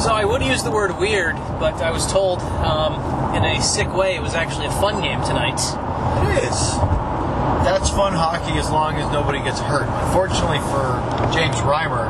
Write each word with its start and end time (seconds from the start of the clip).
So 0.00 0.12
I 0.12 0.24
would 0.24 0.42
use 0.42 0.62
the 0.62 0.70
word 0.70 0.98
weird, 0.98 1.36
but 1.58 1.80
I 1.82 1.90
was 1.90 2.06
told 2.10 2.40
um, 2.40 3.34
in 3.34 3.44
a 3.44 3.62
sick 3.62 3.92
way 3.94 4.14
it 4.14 4.22
was 4.22 4.34
actually 4.34 4.66
a 4.66 4.72
fun 4.72 5.02
game 5.02 5.22
tonight. 5.22 5.56
It 5.56 6.44
is. 6.44 6.76
That's 7.64 7.90
fun 7.90 8.12
hockey 8.12 8.58
as 8.58 8.70
long 8.70 8.96
as 8.96 9.10
nobody 9.10 9.38
gets 9.40 9.58
hurt. 9.58 9.88
Unfortunately 10.06 10.60
for 10.70 11.00
James 11.34 11.56
Reimer, 11.64 12.06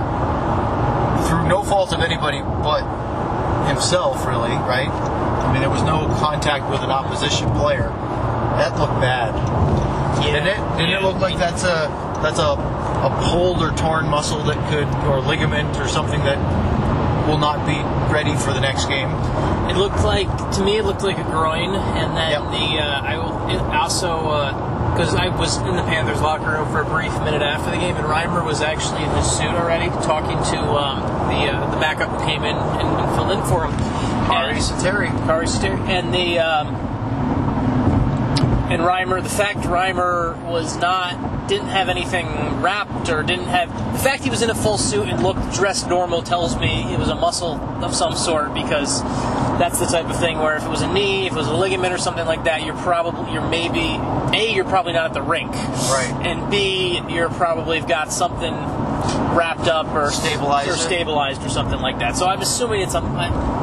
through 1.29 1.49
no 1.49 1.63
fault 1.63 1.93
of 1.95 2.01
anybody 2.01 2.43
but 2.43 2.83
himself, 3.69 4.27
really, 4.27 4.51
right? 4.69 4.89
I 4.91 5.53
mean, 5.53 5.61
there 5.61 5.71
was 5.71 5.83
no 5.83 6.07
contact 6.21 6.69
with 6.69 6.81
an 6.83 6.91
opposition 6.91 7.51
player. 7.53 7.89
That 8.59 8.77
looked 8.79 9.01
bad. 9.01 9.35
Yeah. 10.23 10.33
Didn't 10.33 10.49
it? 10.49 10.79
Didn't 10.79 10.95
it 10.95 11.03
look 11.03 11.19
like 11.19 11.39
that's 11.39 11.63
a 11.63 11.89
that's 12.23 12.39
a 12.39 12.53
a 13.07 13.11
pulled 13.31 13.63
or 13.63 13.71
torn 13.77 14.09
muscle 14.09 14.43
that 14.45 14.57
could 14.71 14.89
or 15.07 15.21
ligament 15.21 15.77
or 15.77 15.87
something 15.87 16.21
that 16.21 16.39
will 17.27 17.39
not 17.39 17.67
be 17.67 17.77
ready 18.13 18.35
for 18.37 18.53
the 18.53 18.61
next 18.61 18.87
game? 18.87 19.11
It 19.71 19.77
looked 19.77 20.03
like 20.05 20.29
to 20.55 20.63
me 20.65 20.79
it 20.79 20.85
looked 20.85 21.03
like 21.03 21.19
a 21.19 21.25
groin, 21.25 21.75
and 21.75 22.17
then 22.17 22.31
Yep. 22.31 22.43
the 22.53 22.79
uh, 22.83 23.01
I 23.03 23.19
will 23.19 23.35
it 23.51 23.61
also 23.75 24.67
because 24.93 25.15
I 25.15 25.29
was 25.29 25.57
in 25.59 25.77
the 25.77 25.83
Panthers 25.83 26.23
locker 26.23 26.51
room 26.53 26.71
for 26.71 26.81
a 26.81 26.85
brief 26.87 27.13
minute 27.21 27.43
after 27.43 27.71
the 27.71 27.77
game, 27.77 27.97
and 27.97 28.07
Reimer 28.07 28.45
was 28.45 28.63
actually 28.63 29.03
in 29.05 29.11
his 29.11 29.31
suit 29.31 29.51
already, 29.51 29.89
talking 30.07 30.39
to 30.55 30.59
um, 30.71 31.01
the 31.29 31.51
uh, 31.53 31.71
the 31.75 31.77
backup 31.81 32.09
who 32.11 32.25
came 32.25 32.45
in 32.45 32.57
and, 32.57 32.89
and 32.89 33.15
filled 33.17 33.33
in 33.33 33.43
for 33.45 33.67
him. 33.67 33.75
Ari 34.31 34.53
And- 34.55 34.61
Sateri. 34.63 35.09
Kari 35.27 35.47
Ster- 35.49 35.77
and 35.87 36.15
the 36.15 36.39
um, 36.39 36.75
and 38.71 38.83
Reimer. 38.83 39.23
The 39.23 39.29
fact 39.29 39.61
Reimer 39.61 40.37
was 40.51 40.77
not 40.77 41.49
didn't 41.49 41.69
have 41.69 41.89
anything 41.89 42.27
wrapped 42.61 43.09
or 43.09 43.23
didn't 43.23 43.47
have 43.47 43.69
the 43.93 43.99
fact 43.99 44.25
he 44.25 44.31
was 44.31 44.43
in 44.43 44.51
a 44.51 44.55
full 44.55 44.79
suit 44.79 45.09
and 45.09 45.23
looked 45.23 45.55
dressed 45.55 45.89
normal 45.89 46.23
tells 46.23 46.59
me 46.59 46.93
it 46.93 46.99
was 46.99 47.09
a 47.09 47.15
muscle 47.15 47.55
of 47.85 47.95
some 47.95 48.17
sort 48.17 48.53
because 48.53 49.03
that's 49.59 49.79
the 49.79 49.87
type 49.87 50.07
of 50.07 50.19
thing 50.19 50.39
where 50.39 50.57
if 50.57 50.65
it 50.65 50.69
was 50.69 50.83
a 50.83 50.93
knee, 50.93 51.27
if 51.27 51.33
it 51.33 51.37
was 51.37 51.47
a 51.47 51.55
ligament 51.55 51.95
or 51.95 51.99
something 51.99 52.27
like 52.27 52.45
that, 52.45 52.65
you're 52.65 52.77
probably 52.77 53.33
you're 53.33 53.49
maybe 53.49 53.99
a 54.37 54.53
you're 54.53 54.65
probably 54.65 54.93
not 54.93 55.07
at 55.07 55.15
the 55.15 55.23
rink, 55.23 55.53
Right. 55.53 56.27
And 56.27 56.51
b 56.51 57.01
you're 57.09 57.31
probably 57.31 57.81
got 57.81 58.13
something 58.13 58.53
wrapped 59.35 59.69
up 59.69 59.87
or 59.95 60.11
Stabilized 60.11 60.69
or 60.69 60.77
stabilized 60.77 61.43
or 61.43 61.49
something 61.49 61.81
like 61.81 61.99
that. 62.01 62.17
So 62.17 62.27
I'm 62.27 62.41
assuming 62.41 62.83
it's 62.83 62.95
a. 62.95 63.56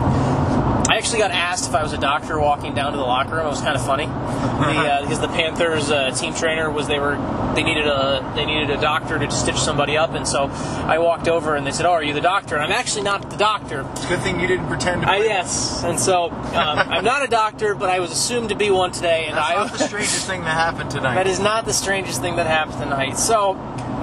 I 1.04 1.06
actually 1.06 1.20
got 1.20 1.32
asked 1.32 1.68
if 1.68 1.76
I 1.76 1.84
was 1.84 1.92
a 1.92 1.98
doctor 1.98 2.40
walking 2.40 2.73
down 2.73 2.94
to 2.94 2.98
the 2.98 3.04
locker 3.04 3.36
room. 3.36 3.46
It 3.46 3.50
was 3.50 3.59
kind 3.59 3.76
of 3.76 3.86
funny, 3.86 4.06
the, 4.06 4.14
uh, 4.14 5.02
because 5.02 5.20
the 5.20 5.28
Panthers 5.28 5.92
uh, 5.92 6.12
team 6.12 6.34
trainer 6.34 6.72
was 6.72 6.88
they 6.88 6.98
were 6.98 7.18
they 7.56 7.62
needed 7.62 7.86
a 7.86 8.32
they 8.38 8.46
needed 8.46 8.70
a 8.70 8.80
doctor 8.80 9.20
to 9.20 9.30
stitch 9.30 9.58
somebody 9.58 9.98
up, 9.98 10.12
and 10.12 10.26
so 10.26 10.46
I 10.46 11.00
walked 11.00 11.28
over 11.28 11.58
and 11.58 11.68
they 11.68 11.72
said, 11.72 11.86
"Oh, 11.86 11.92
are 11.92 12.04
you 12.04 12.14
the 12.14 12.22
doctor?" 12.22 12.56
And 12.56 12.64
I'm 12.64 12.72
actually 12.72 13.04
not 13.04 13.30
the 13.30 13.36
doctor. 13.36 13.86
It's 13.92 14.06
a 14.06 14.08
good 14.08 14.22
thing 14.22 14.40
you 14.40 14.48
didn't 14.48 14.68
pretend 14.68 15.02
to 15.02 15.09
I, 15.09 15.18
yes, 15.18 15.84
and 15.84 16.00
so 16.00 16.30
um, 16.30 16.34
I'm 16.54 17.04
not 17.04 17.22
a 17.26 17.28
doctor, 17.28 17.76
but 17.76 17.90
I 17.90 18.00
was 18.00 18.12
assumed 18.12 18.48
to 18.48 18.56
be 18.56 18.72
one 18.72 18.94
today, 18.94 19.26
and 19.26 19.36
That's 19.36 19.52
I 19.52 19.56
not 19.56 19.72
the 19.74 19.80
strangest 19.80 20.26
thing 20.26 20.40
that 20.44 20.56
happened 20.56 20.90
tonight. 20.90 21.16
that 21.16 21.28
is 21.28 21.42
not 21.42 21.66
the 21.66 21.74
strangest 21.74 22.22
thing 22.22 22.38
that 22.38 22.48
happened 22.48 22.78
tonight. 22.80 23.18
So, 23.18 23.56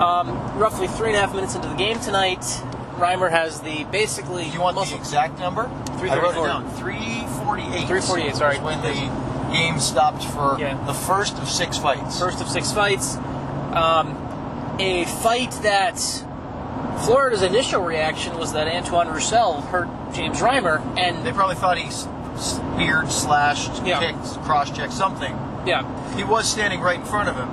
um, 0.03 0.59
roughly 0.59 0.87
three 0.87 1.09
and 1.09 1.17
a 1.17 1.21
half 1.21 1.35
minutes 1.35 1.55
into 1.55 1.67
the 1.67 1.77
game 1.77 1.99
tonight, 2.01 2.45
Reimer 3.01 3.31
has 3.31 3.61
the 3.61 3.85
basically 3.85 4.45
Do 4.45 4.51
you 4.51 4.61
want 4.61 4.77
muscle- 4.77 4.97
the 4.97 5.03
exact 5.03 5.39
number? 5.39 5.71
I 6.03 6.19
wrote 6.19 6.37
it 6.37 6.45
down. 6.47 6.69
348. 6.77 7.87
348, 7.87 8.37
sorry. 8.37 8.59
was 8.59 8.65
when 8.65 8.83
the 8.83 9.53
game 9.53 9.79
stopped 9.81 10.25
for 10.25 10.57
Yeah. 10.59 10.77
the 10.87 10.95
first 10.95 11.37
of 11.39 11.49
six 11.49 11.77
fights. 11.77 12.19
first 12.19 12.41
of 12.41 12.49
six 12.49 12.73
fights. 12.73 13.17
Um, 13.75 14.17
a 14.79 15.05
fight 15.05 15.51
that 15.63 15.99
Florida's 17.05 17.43
initial 17.43 17.83
reaction 17.83 18.39
was 18.39 18.53
that 18.53 18.67
Antoine 18.69 19.09
Roussel 19.09 19.61
hurt 19.63 19.89
James 20.13 20.39
Reimer, 20.41 20.81
and 20.99 21.25
They 21.25 21.33
probably 21.33 21.57
thought 21.57 21.79
he 21.79 21.91
speared, 22.37 23.11
slashed, 23.11 23.83
Yeah. 23.85 23.99
kicked, 24.01 24.43
cross-checked, 24.45 24.93
something. 24.93 25.37
yeah, 25.67 25.83
He 26.17 26.25
was 26.25 26.47
standing 26.49 26.81
right 26.81 26.99
in 26.99 27.05
front 27.05 27.29
of 27.29 27.37
him. 27.37 27.49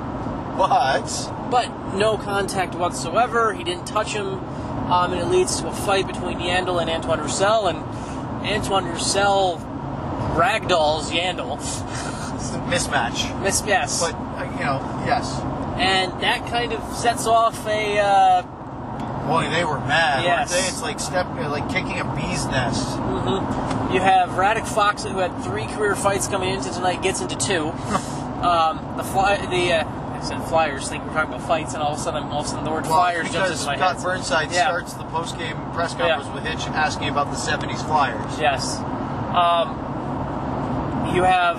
But 0.58 1.30
but 1.52 1.94
no 1.94 2.18
contact 2.18 2.74
whatsoever. 2.76 3.54
He 3.54 3.64
didn't 3.64 3.86
touch 3.86 4.14
him, 4.14 4.42
um, 4.92 5.12
and 5.14 5.22
it 5.22 5.26
leads 5.28 5.60
to 5.62 5.68
a 5.68 5.72
fight 5.74 6.08
between 6.08 6.40
Yandle 6.40 6.82
and 6.82 6.90
Antoine 6.90 7.20
Roussel, 7.20 7.68
and 7.68 7.78
Antoine 8.46 8.86
Roussel 8.86 9.58
ragdolls 10.36 11.12
Yandle. 11.12 11.58
it's 12.36 12.54
a 12.54 12.60
mismatch. 12.60 13.42
Miss 13.44 13.64
yes, 13.66 14.00
But, 14.02 14.16
uh, 14.16 14.44
you 14.58 14.66
know, 14.66 14.80
yes. 15.06 15.40
and 15.78 16.12
that 16.22 16.48
kind 16.50 16.74
of 16.74 16.96
sets 16.96 17.26
off 17.28 17.66
a. 17.68 18.00
Uh, 18.00 18.42
Boy, 19.28 19.50
they 19.50 19.66
were 19.66 19.80
mad, 19.80 20.24
Yes. 20.24 20.52
they? 20.54 20.60
It's 20.70 20.82
like 20.82 21.00
step, 21.02 21.26
uh, 21.26 21.50
like 21.50 21.68
kicking 21.70 22.00
a 22.00 22.06
bee's 22.16 22.46
nest. 22.46 22.88
Mm-hmm. 22.98 23.94
You 23.94 24.00
have 24.00 24.30
Radek 24.30 24.64
Faksa, 24.66 25.12
who 25.12 25.20
had 25.20 25.38
three 25.44 25.66
career 25.66 25.96
fights 25.96 26.28
coming 26.30 26.50
into 26.54 26.72
tonight, 26.72 27.02
gets 27.02 27.20
into 27.20 27.36
two. 27.36 27.68
um, 28.42 28.94
the 28.96 29.04
fly, 29.04 29.36
the 29.48 29.74
uh, 29.74 29.97
Said 30.24 30.42
Flyers. 30.44 30.88
Think 30.90 31.06
we're 31.06 31.14
talking 31.14 31.34
about 31.34 31.48
fights, 31.48 31.74
and 31.74 31.82
all 31.84 31.94
of 31.94 32.00
a 32.00 32.02
sudden, 32.02 32.24
all 32.24 32.40
of 32.42 32.46
a 32.46 32.50
sudden, 32.50 32.66
the 32.66 32.72
word 32.72 32.84
Well, 32.86 32.94
Flyers 32.94 33.32
jumps 33.32 33.52
into 33.52 33.66
my 33.66 33.76
Scott 33.78 33.96
head. 33.96 34.04
Burnside 34.04 34.52
Yeah. 34.52 34.68
starts 34.68 34.94
the 34.94 35.04
post-game 35.06 35.58
press 35.74 35.96
Yeah. 35.98 36.16
conference 36.16 36.34
with 36.34 36.44
Hitch 36.46 36.68
asking 36.76 37.10
about 37.10 37.30
the 37.32 37.38
70s 37.38 37.82
Flyers. 37.84 38.40
Yes. 38.40 38.80
Um, 39.34 39.78
you 41.14 41.24
have 41.24 41.58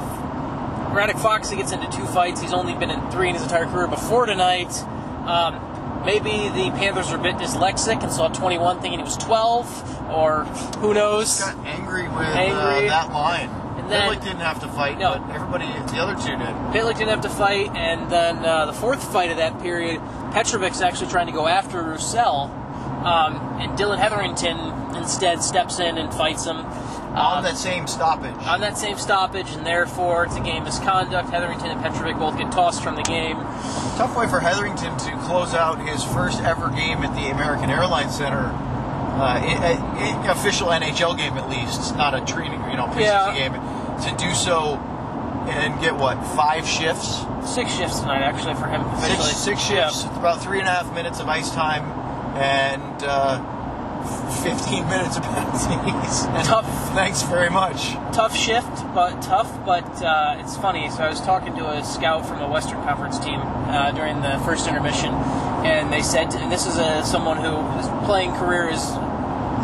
Radek 0.92 1.16
Faksa. 1.20 1.50
He 1.50 1.56
gets 1.56 1.72
into 1.72 1.86
two 1.88 2.04
fights. 2.06 2.40
He's 2.40 2.52
only 2.52 2.74
been 2.74 2.90
in 2.90 3.00
three 3.10 3.28
in 3.28 3.34
his 3.34 3.42
entire 3.42 3.66
career 3.66 3.86
before 3.86 4.26
tonight. 4.26 4.72
Um, 5.26 5.60
maybe 6.04 6.48
the 6.48 6.70
Panthers 6.76 7.12
are 7.12 7.16
a 7.16 7.22
bit 7.22 7.36
dyslexic 7.36 8.02
and 8.02 8.10
saw 8.12 8.28
21 8.28 8.80
thinking 8.80 8.98
he 9.00 9.04
was 9.04 9.16
12, 9.16 10.00
or 10.10 10.44
who 10.80 10.94
knows? 10.94 11.40
got 11.40 11.54
angry 11.66 12.08
with 12.08 12.26
Angry. 12.28 12.86
Uh, 12.88 12.90
that 12.90 13.12
line. 13.12 13.50
Then- 13.88 14.08
Pitlick 14.10 14.22
didn't 14.22 14.40
have 14.40 14.60
to 14.60 14.68
fight, 14.68 14.98
No. 14.98 15.18
but 15.18 15.34
everybody, 15.34 15.66
the 15.66 15.98
other 15.98 16.14
two 16.14 16.36
did. 16.36 16.54
Pitlick 16.72 16.98
didn't 16.98 17.08
have 17.10 17.22
to 17.22 17.28
fight, 17.30 17.70
and 17.74 18.10
then 18.10 18.44
uh, 18.44 18.66
the 18.66 18.72
fourth 18.72 19.02
fight 19.12 19.30
of 19.30 19.38
that 19.38 19.60
period, 19.62 20.00
Petrovic's 20.32 20.80
actually 20.80 21.10
trying 21.10 21.26
to 21.26 21.32
go 21.32 21.46
after 21.48 21.82
Roussel, 21.82 22.50
um, 23.04 23.36
and 23.60 23.76
Dillon 23.78 23.98
Heatherington 23.98 24.58
instead 24.96 25.42
steps 25.42 25.78
in 25.80 25.98
and 25.98 26.12
fights 26.12 26.44
him. 26.44 26.58
On 27.14 27.38
Um, 27.38 27.44
that 27.44 27.56
same 27.56 27.86
stoppage. 27.86 28.34
on 28.46 28.60
that 28.60 28.76
same 28.76 28.98
stoppage, 28.98 29.50
and 29.52 29.66
therefore 29.66 30.24
it's 30.24 30.36
a 30.36 30.40
game 30.40 30.64
misconduct. 30.64 31.30
Heatherington 31.30 31.70
and 31.70 31.82
Petrovic 31.82 32.18
both 32.18 32.36
get 32.36 32.52
tossed 32.52 32.82
from 32.82 32.94
the 32.96 33.02
game. 33.02 33.38
Tough 33.96 34.14
way 34.16 34.28
for 34.28 34.40
Heatherington 34.40 34.96
to 34.98 35.10
close 35.24 35.54
out 35.54 35.80
his 35.80 36.04
first 36.04 36.40
ever 36.42 36.68
game 36.68 37.02
at 37.02 37.14
the 37.14 37.30
American 37.30 37.70
Airlines 37.70 38.14
Center. 38.16 38.52
Uh, 39.18 39.20
i- 39.20 39.38
i- 39.40 40.04
i- 40.04 40.30
official 40.30 40.68
NHL 40.70 41.14
game, 41.14 41.36
at 41.38 41.48
least. 41.50 41.96
Not 41.96 42.14
a 42.14 42.20
training, 42.20 42.62
you 42.70 42.76
know, 42.76 42.86
preseason 42.86 43.00
Yeah. 43.00 43.32
game. 43.34 43.54
To 44.04 44.16
do 44.16 44.32
so 44.34 44.76
and 45.48 45.80
get 45.80 45.94
what 45.96 46.22
five 46.36 46.66
shifts, 46.66 47.24
Six 47.46 47.72
shifts 47.74 48.00
tonight, 48.00 48.20
actually, 48.22 48.54
for 48.54 48.66
him 48.66 48.82
six, 49.00 49.14
officially. 49.14 49.32
six 49.32 49.60
shifts, 49.62 50.04
about 50.04 50.42
three 50.42 50.58
and 50.58 50.68
a 50.68 50.70
half 50.70 50.92
minutes 50.94 51.18
of 51.20 51.28
ice 51.28 51.50
time, 51.50 51.82
and 52.36 53.02
uh, 53.02 53.38
15 54.42 54.86
minutes 54.90 55.16
of 55.16 55.22
penalties. 55.24 56.22
Tough. 56.46 56.66
Thanks 56.94 57.22
very 57.22 57.48
much. 57.48 57.92
Tough 58.12 58.36
shift, 58.36 58.70
but 58.94 59.20
tough. 59.22 59.50
But 59.64 60.02
uh, 60.02 60.36
it's 60.38 60.56
funny. 60.58 60.90
So 60.90 61.02
I 61.04 61.08
was 61.08 61.20
talking 61.20 61.56
to 61.56 61.66
a 61.70 61.82
scout 61.84 62.26
from 62.26 62.40
a 62.40 62.48
Western 62.48 62.82
Conference 62.82 63.18
team 63.18 63.40
uh, 63.40 63.90
during 63.92 64.20
the 64.20 64.38
first 64.44 64.68
intermission, 64.68 65.12
and 65.64 65.90
they 65.92 66.02
said, 66.02 66.34
and 66.34 66.52
this 66.52 66.66
is 66.66 66.76
a, 66.76 67.02
someone 67.04 67.38
whose 67.38 67.88
playing 68.06 68.32
career 68.34 68.68
is 68.68 68.84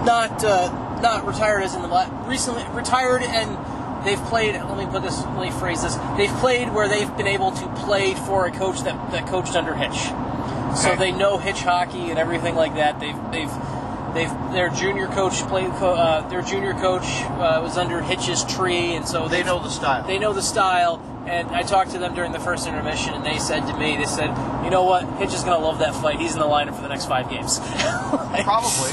not 0.07 0.43
uh, 0.43 1.01
not 1.03 1.27
retired 1.27 1.63
as 1.63 1.75
in 1.75 1.83
the 1.83 1.89
recently 2.27 2.65
retired 2.73 3.23
and 3.23 3.59
they've 4.05 4.23
played 4.27 4.55
let 4.55 4.77
me 4.79 4.87
put 4.87 5.03
this 5.03 5.19
let 5.25 5.41
me 5.41 5.51
phrase 5.51 5.83
this 5.83 5.97
they've 6.17 6.35
played 6.41 6.73
where 6.73 6.89
they've 6.89 7.15
been 7.17 7.27
able 7.27 7.51
to 7.53 7.67
play 7.85 8.15
for 8.15 8.47
a 8.47 8.51
coach 8.51 8.83
that, 8.83 9.11
that 9.13 9.27
coached 9.27 9.55
under 9.57 9.75
Hitch 9.75 9.99
so 10.79 10.95
they 10.97 11.13
know 11.13 11.39
Hitch 11.39 11.61
hockey 11.63 12.11
and 12.11 12.19
everything 12.19 12.55
like 12.55 12.75
that 12.75 12.99
they've 13.01 13.17
they've 13.33 13.51
they've 14.15 14.31
their 14.53 14.69
junior 14.71 15.07
coach 15.09 15.35
played 15.49 15.71
uh, 15.71 16.27
their 16.29 16.43
junior 16.43 16.73
coach 16.75 17.05
uh, 17.05 17.61
was 17.63 17.77
under 17.77 18.01
Hitch's 18.01 18.45
tree 18.45 18.95
and 18.95 19.07
so 19.07 19.29
They 19.29 19.43
know 19.43 19.59
the 19.63 19.71
style. 19.71 20.07
they 20.07 20.19
know 20.19 20.33
the 20.33 20.43
style 20.43 21.01
and 21.27 21.49
I 21.49 21.63
talked 21.63 21.93
to 21.93 21.99
them 21.99 22.15
during 22.15 22.33
the 22.33 22.39
first 22.41 22.67
intermission 22.69 23.15
and 23.15 23.25
they 23.25 23.39
said 23.39 23.61
to 23.67 23.77
me 23.79 23.97
they 23.97 24.05
said 24.05 24.29
you 24.65 24.71
know 24.71 24.85
what 24.85 25.05
Hitch 25.19 25.33
is 25.33 25.43
going 25.43 25.59
to 25.59 25.65
love 25.67 25.79
that 25.79 25.95
fight 25.95 26.21
he's 26.21 26.35
in 26.35 26.39
the 26.41 26.47
lineup 26.47 26.75
for 26.77 26.83
the 26.83 26.89
next 26.89 27.07
five 27.07 27.31
games 27.31 27.59
Probably. 28.45 28.91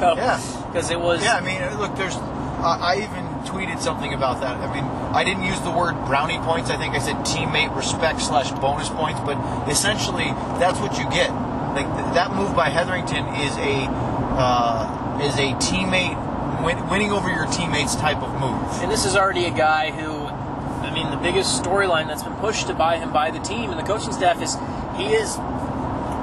Yeah. 0.00 0.40
because 0.72 0.90
it 0.90 0.98
was 1.00 1.22
Yeah, 1.22 1.34
I 1.36 1.40
mean, 1.40 1.60
look, 1.78 1.94
there's. 1.96 2.16
I 2.62 2.94
I 2.94 2.96
even 2.96 3.24
tweeted 3.48 3.80
something 3.80 4.12
about 4.14 4.40
that. 4.42 4.56
I 4.56 4.72
mean, 4.74 4.84
I 5.14 5.24
didn't 5.24 5.44
use 5.44 5.60
the 5.60 5.70
word 5.70 5.94
brownie 6.06 6.38
points. 6.38 6.70
I 6.70 6.76
think 6.76 6.94
I 6.94 6.98
said 6.98 7.16
teammate 7.26 7.74
respect 7.74 8.20
slash 8.20 8.50
bonus 8.60 8.88
points. 8.88 9.20
But 9.20 9.36
essentially, 9.68 10.30
that's 10.60 10.78
what 10.78 10.98
you 10.98 11.04
get. 11.10 11.30
Like 11.74 11.86
th- 11.86 12.14
that 12.14 12.32
move 12.34 12.54
by 12.54 12.68
Heatherington 12.70 13.26
is 13.40 13.56
a 13.56 13.86
uh, 13.88 15.20
is 15.22 15.34
a 15.36 15.52
teammate 15.62 16.16
win- 16.64 16.88
winning 16.88 17.12
over 17.12 17.28
your 17.30 17.46
teammates 17.46 17.94
type 17.96 18.22
of 18.22 18.32
move. 18.40 18.60
And 18.82 18.90
this 18.90 19.04
is 19.06 19.16
already 19.16 19.46
a 19.46 19.50
guy 19.50 19.90
who, 19.90 20.26
I 20.26 20.92
mean, 20.92 21.10
the 21.10 21.16
biggest 21.16 21.62
storyline 21.62 22.06
that's 22.08 22.22
been 22.22 22.34
pushed 22.36 22.66
to 22.68 22.74
buy 22.74 22.96
him 22.98 23.12
by 23.12 23.30
the 23.30 23.38
team 23.40 23.70
and 23.70 23.78
the 23.78 23.84
coaching 23.84 24.12
staff 24.12 24.40
is 24.42 24.54
he 24.96 25.14
is 25.14 25.38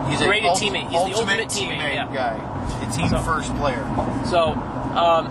He's 0.10 0.22
great 0.24 0.44
a 0.44 0.50
teammate. 0.56 0.84
He's 0.89 0.92
the 0.92 0.98
ultimate 0.98 1.48
teammate 1.50 1.78
teammate. 1.80 1.94
Yeah. 1.95 2.13
guy. 2.13 2.88
A 2.88 2.92
team 2.92 3.10
So- 3.10 3.19
first 3.19 3.54
player. 3.57 3.84
So, 4.25 4.51
um, 4.95 5.28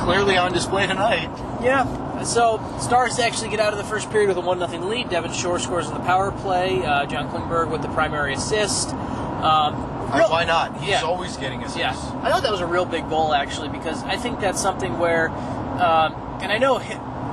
Clearly 0.00 0.36
on 0.36 0.52
display 0.52 0.86
tonight. 0.86 1.28
yeah. 1.62 2.22
So 2.22 2.60
Stars 2.80 3.18
actually 3.18 3.48
get 3.48 3.60
out 3.60 3.72
of 3.72 3.78
the 3.78 3.84
first 3.84 4.10
period 4.10 4.28
with 4.28 4.36
a 4.36 4.40
one 4.42 4.58
nothing 4.58 4.88
lead. 4.88 5.08
Devin 5.08 5.32
Shore 5.32 5.58
scores 5.58 5.86
on 5.86 5.94
the 5.94 6.00
power 6.00 6.30
play. 6.32 6.84
Uh, 6.84 7.06
John 7.06 7.30
Klingberg 7.30 7.70
with 7.70 7.80
the 7.82 7.88
primary 7.88 8.34
assist. 8.34 8.90
Um, 8.92 9.74
real- 10.12 10.28
why 10.28 10.44
not? 10.44 10.76
He's 10.80 10.90
Yeah. 10.90 11.02
always 11.02 11.36
getting 11.38 11.62
assists. 11.62 11.78
Yeah, 11.78 11.90
I 12.22 12.30
thought 12.30 12.42
that 12.42 12.50
was 12.52 12.60
a 12.60 12.66
real 12.66 12.84
big 12.84 13.08
goal 13.08 13.32
actually 13.32 13.68
because 13.70 14.02
I 14.04 14.16
think 14.16 14.38
that's 14.40 14.60
something 14.60 14.98
where, 14.98 15.28
um, 15.80 16.14
and 16.42 16.52
I 16.52 16.58
know 16.58 16.78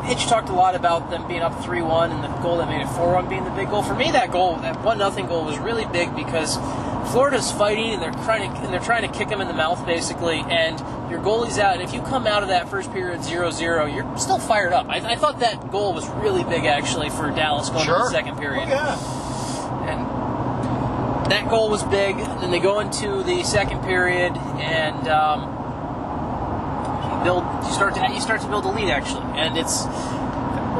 Hitch 0.08 0.26
talked 0.26 0.50
a 0.50 0.54
lot 0.54 0.74
about 0.74 1.10
them 1.10 1.28
being 1.28 1.42
up 1.42 1.64
three 1.64 1.82
one 1.82 2.12
and 2.12 2.24
the 2.24 2.30
goal 2.40 2.58
that 2.58 2.68
made 2.70 2.82
it 2.82 2.88
four 2.90 3.14
one 3.14 3.28
being 3.28 3.44
the 3.44 3.52
big 3.52 3.70
goal. 3.70 3.84
For 3.84 3.94
me, 3.94 4.12
that 4.12 4.32
goal, 4.32 4.56
that 4.58 4.82
one 4.84 4.98
nothing 4.98 5.28
goal, 5.28 5.44
was 5.46 5.58
really 5.60 5.86
big 5.86 6.16
because 6.16 6.56
Florida's 7.12 7.52
fighting 7.52 7.92
and 7.94 8.02
they're 8.02 8.12
trying 8.24 8.50
to 8.52 8.58
and 8.62 8.74
they're 8.74 8.80
trying 8.80 9.10
to 9.10 9.18
kick 9.18 9.30
him 9.30 9.42
in 9.42 9.48
the 9.48 9.54
mouth 9.54 9.86
basically, 9.86 10.40
and 10.50 10.80
your 11.12 11.20
goalie's 11.22 11.58
out. 11.60 11.74
And 11.76 11.82
if 11.84 11.94
you 11.94 12.02
come 12.02 12.26
out 12.26 12.42
of 12.42 12.50
that 12.50 12.70
first 12.70 12.92
period 12.94 13.20
0-0, 13.22 13.94
you're 13.96 14.18
still 14.18 14.40
fired 14.40 14.74
up. 14.74 14.88
I, 14.90 14.98
I 15.14 15.16
thought 15.18 15.40
that 15.40 15.72
goal 15.72 15.94
was 15.94 16.08
really 16.10 16.44
big 16.46 16.66
actually 16.66 17.10
for 17.10 17.30
Dallas 17.30 17.70
going 17.70 17.86
Sure. 17.86 17.96
into 17.98 18.06
the 18.06 18.12
second 18.12 18.38
period. 18.38 18.64
Oh, 18.68 18.72
yeah. 18.72 19.90
And 19.90 21.32
that 21.32 21.50
goal 21.50 21.70
was 21.70 21.84
big. 21.84 22.16
Then 22.18 22.52
they 22.52 22.60
go 22.60 22.80
into 22.80 23.24
the 23.24 23.44
second 23.44 23.84
period, 23.84 24.34
and 24.36 25.08
um, 25.10 25.57
build. 27.28 27.44
You 27.68 27.72
start 27.76 27.96
to 27.96 28.02
you 28.14 28.22
start 28.22 28.40
to 28.42 28.48
build 28.48 28.64
a 28.66 28.72
lead 28.72 28.90
actually, 28.90 29.28
and 29.36 29.58
it's 29.58 29.84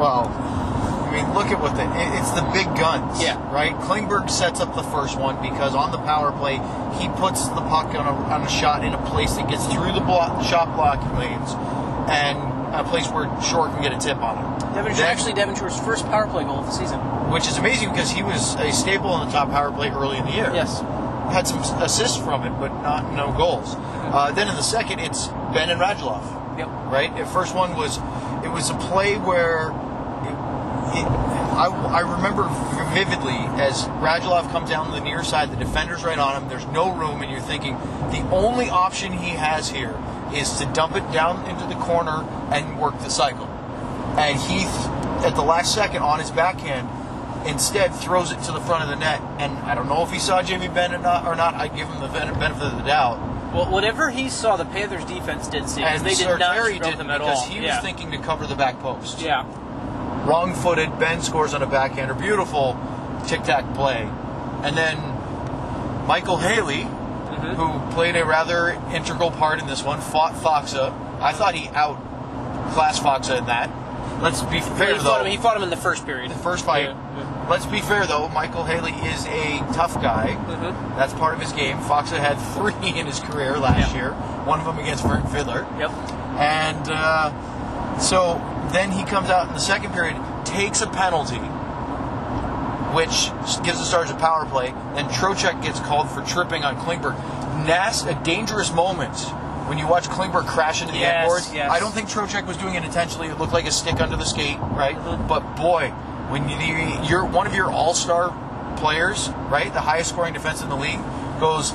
Well, 0.00 0.30
I 0.32 1.10
mean, 1.12 1.34
look 1.34 1.48
at 1.50 1.60
what 1.60 1.74
the 1.76 1.82
it- 1.84 2.14
it's 2.20 2.30
the 2.32 2.42
big 2.52 2.68
guns. 2.76 3.20
Yeah. 3.22 3.36
Right. 3.52 3.74
Klingberg 3.80 4.30
sets 4.30 4.60
up 4.60 4.74
the 4.74 4.82
first 4.84 5.18
one 5.18 5.36
because 5.42 5.74
on 5.74 5.90
the 5.90 5.98
power 5.98 6.32
play 6.32 6.60
he 6.98 7.08
puts 7.20 7.48
the 7.48 7.60
puck 7.72 7.88
on 7.94 8.06
a, 8.06 8.14
on 8.32 8.42
a 8.42 8.48
shot 8.48 8.84
in 8.84 8.94
a 8.94 9.02
place 9.10 9.34
that 9.36 9.48
gets 9.48 9.66
through 9.66 9.92
the 9.92 10.00
block, 10.00 10.42
shot 10.44 10.74
blocking 10.76 11.14
lanes 11.18 11.52
and 12.08 12.38
a 12.74 12.84
place 12.84 13.08
where 13.10 13.26
Shore 13.42 13.68
can 13.68 13.82
get 13.82 13.92
a 13.92 13.98
tip 13.98 14.18
on. 14.22 14.36
Devon, 14.74 14.92
Then- 14.92 15.04
actually 15.04 15.32
Devin 15.34 15.54
Shore's 15.56 15.78
first 15.80 16.04
power 16.06 16.26
play 16.26 16.44
goal 16.44 16.60
of 16.60 16.66
the 16.66 16.72
season. 16.72 16.98
which 17.34 17.46
is 17.48 17.58
amazing 17.58 17.90
because 17.90 18.10
he 18.10 18.22
was 18.22 18.54
a 18.56 18.70
staple 18.72 19.12
in 19.20 19.26
the 19.26 19.32
top 19.32 19.50
power 19.50 19.70
play 19.72 19.90
early 19.90 20.16
in 20.18 20.24
the 20.24 20.32
year. 20.32 20.50
Yes. 20.54 20.82
had 21.32 21.46
some 21.46 21.58
assists 21.82 22.16
from 22.16 22.42
it, 22.44 22.52
but 22.58 22.72
not 22.82 23.12
no 23.12 23.30
goals. 23.36 23.76
Uh, 24.16 24.32
then 24.32 24.48
in 24.48 24.56
the 24.56 24.62
second, 24.62 24.98
it's 24.98 25.28
Benn 25.52 25.70
and 25.70 25.80
Radulov. 25.80 26.58
Yep. 26.58 26.68
Right. 26.92 27.16
The 27.16 27.26
first 27.26 27.54
one 27.54 27.76
was 27.76 27.98
it 28.44 28.50
was 28.50 28.70
a 28.70 28.74
play 28.74 29.16
where 29.16 29.68
it, 29.68 30.98
it, 30.98 31.06
I, 31.58 31.66
I 31.66 32.00
remember 32.00 32.48
vividly 32.94 33.36
as 33.60 33.84
Radulov 34.00 34.50
comes 34.50 34.70
down 34.70 34.90
the 34.92 35.00
near 35.00 35.22
side, 35.22 35.50
the 35.50 35.56
defender's 35.56 36.04
right 36.04 36.18
on 36.18 36.42
him. 36.42 36.48
There's 36.48 36.66
no 36.66 36.92
room, 36.94 37.22
and 37.22 37.30
you're 37.30 37.40
thinking 37.40 37.74
the 38.10 38.26
only 38.30 38.70
option 38.70 39.12
he 39.12 39.30
has 39.30 39.68
here 39.68 39.98
is 40.32 40.58
to 40.58 40.66
dump 40.66 40.96
it 40.96 41.10
down 41.12 41.44
into 41.46 41.66
the 41.66 41.80
corner 41.80 42.22
and 42.52 42.78
work 42.78 42.98
the 43.00 43.08
cycle. 43.08 43.46
And 44.16 44.38
he, 44.38 44.64
at 45.26 45.34
the 45.34 45.42
last 45.42 45.74
second, 45.74 46.02
on 46.02 46.18
his 46.18 46.30
backhand, 46.30 46.88
instead 47.46 47.94
throws 47.94 48.32
it 48.32 48.40
to 48.42 48.52
the 48.52 48.60
front 48.60 48.82
of 48.82 48.88
the 48.88 48.96
net. 48.96 49.20
And 49.38 49.52
I 49.58 49.74
don't 49.74 49.88
know 49.88 50.02
if 50.02 50.10
he 50.10 50.18
saw 50.18 50.42
Jamie 50.42 50.68
Bennett 50.68 51.00
or 51.00 51.36
not. 51.36 51.54
I 51.54 51.68
give 51.68 51.88
him 51.88 52.00
the 52.00 52.08
benefit 52.08 52.62
of 52.62 52.76
the 52.76 52.82
doubt. 52.82 53.18
Well, 53.54 53.70
whatever 53.70 54.10
he 54.10 54.28
saw, 54.28 54.56
the 54.56 54.64
Panthers 54.66 55.04
defense 55.06 55.48
did 55.48 55.68
see 55.68 55.80
because 55.80 56.00
And 56.00 56.06
they 56.06 56.14
did 56.14 56.38
not 56.38 56.56
scrub 56.56 56.82
didn't 56.82 56.98
them 56.98 57.10
at 57.10 57.18
because 57.18 57.38
all. 57.38 57.46
he 57.46 57.56
was 57.60 57.66
yeah. 57.66 57.80
thinking 57.80 58.10
to 58.12 58.18
cover 58.18 58.46
the 58.46 58.54
back 58.54 58.78
post. 58.80 59.20
yeah. 59.20 59.44
Wrong-footed. 60.26 60.98
Benn 60.98 61.22
scores 61.22 61.54
on 61.54 61.62
a 61.62 61.66
backhander. 61.66 62.12
Beautiful 62.14 62.76
tic-tac 63.26 63.72
play. 63.74 64.02
And 64.62 64.76
then 64.76 64.96
Micheal 66.06 66.40
Haley, 66.40 66.86
Mm-hmm. 67.28 67.54
who 67.54 67.94
played 67.94 68.16
a 68.16 68.24
rather 68.24 68.70
integral 68.92 69.30
part 69.30 69.60
in 69.60 69.66
this 69.68 69.82
one, 69.84 70.00
fought 70.00 70.32
Faksa. 70.34 70.92
I 71.20 71.32
thought 71.32 71.54
he 71.54 71.68
out-classed 71.68 73.00
Faksa 73.02 73.38
in 73.38 73.46
that. 73.46 73.70
Let's 74.20 74.42
be 74.42 74.60
fair, 74.60 74.88
He 74.88 74.92
though. 74.94 75.04
fought, 75.04 75.24
him, 75.24 75.30
he 75.30 75.36
fought 75.36 75.56
him 75.56 75.62
in 75.62 75.70
the 75.70 75.76
first 75.76 76.04
period. 76.04 76.30
the 76.32 76.34
first 76.36 76.64
fight. 76.64 76.86
Yeah, 76.86 77.37
Let's 77.48 77.66
be 77.66 77.80
fair 77.80 78.06
though. 78.06 78.28
Micheal 78.28 78.66
Haley 78.66 78.92
is 79.08 79.26
a 79.26 79.58
tough 79.72 79.94
guy. 80.02 80.36
Mhm. 80.48 80.96
That's 80.96 81.12
part 81.14 81.34
of 81.34 81.40
his 81.40 81.52
game. 81.52 81.78
Faksa 81.78 82.18
had 82.18 82.36
three 82.54 82.74
in 82.98 83.06
his 83.06 83.20
career 83.20 83.56
last 83.58 83.92
Yeah. 83.94 84.00
year. 84.00 84.10
One 84.44 84.60
of 84.60 84.66
them 84.66 84.78
against 84.78 85.04
Frank 85.06 85.28
Fiddler. 85.30 85.66
Yep. 85.78 85.90
And 86.38 86.88
uh, 86.90 87.98
so 87.98 88.40
then 88.72 88.90
he 88.92 89.04
comes 89.04 89.30
out 89.30 89.48
in 89.48 89.54
the 89.54 89.60
second 89.60 89.92
period, 89.92 90.16
takes 90.44 90.82
a 90.82 90.86
penalty, 90.86 91.40
which 92.94 93.30
gives 93.64 93.78
the 93.78 93.84
Stars 93.84 94.10
a 94.10 94.14
power 94.14 94.44
play. 94.46 94.72
Then 94.94 95.06
Trocheck 95.08 95.62
gets 95.62 95.80
called 95.80 96.10
for 96.10 96.22
tripping 96.22 96.64
on 96.64 96.76
Klingberg. 96.76 97.16
Nas- 97.66 98.04
a 98.04 98.14
dangerous 98.24 98.72
moment 98.72 99.16
when 99.68 99.78
you 99.78 99.86
watch 99.86 100.08
Klingberg 100.08 100.46
crash 100.46 100.80
into 100.80 100.92
the 100.92 101.00
Yes, 101.00 101.14
end 101.16 101.28
boards. 101.28 101.52
yes. 101.54 101.70
I 101.70 101.80
don't 101.80 101.92
think 101.92 102.08
Trocheck 102.08 102.46
was 102.46 102.56
doing 102.56 102.74
it 102.74 102.84
intentionally. 102.84 103.28
It 103.28 103.38
looked 103.38 103.52
like 103.52 103.66
a 103.66 103.70
stick 103.70 104.00
under 104.00 104.16
the 104.16 104.24
skate, 104.24 104.58
right? 104.72 104.96
Mhm. 104.96 105.28
But 105.28 105.56
boy, 105.56 105.92
when 106.30 106.48
you, 106.48 106.56
you're 107.08 107.24
one 107.24 107.46
of 107.46 107.54
your 107.54 107.70
all-star 107.70 108.34
players, 108.76 109.28
right, 109.50 109.72
the 109.72 109.80
highest 109.80 110.10
scoring 110.10 110.34
defense 110.34 110.62
in 110.62 110.68
the 110.68 110.76
league, 110.76 111.00
goes, 111.40 111.72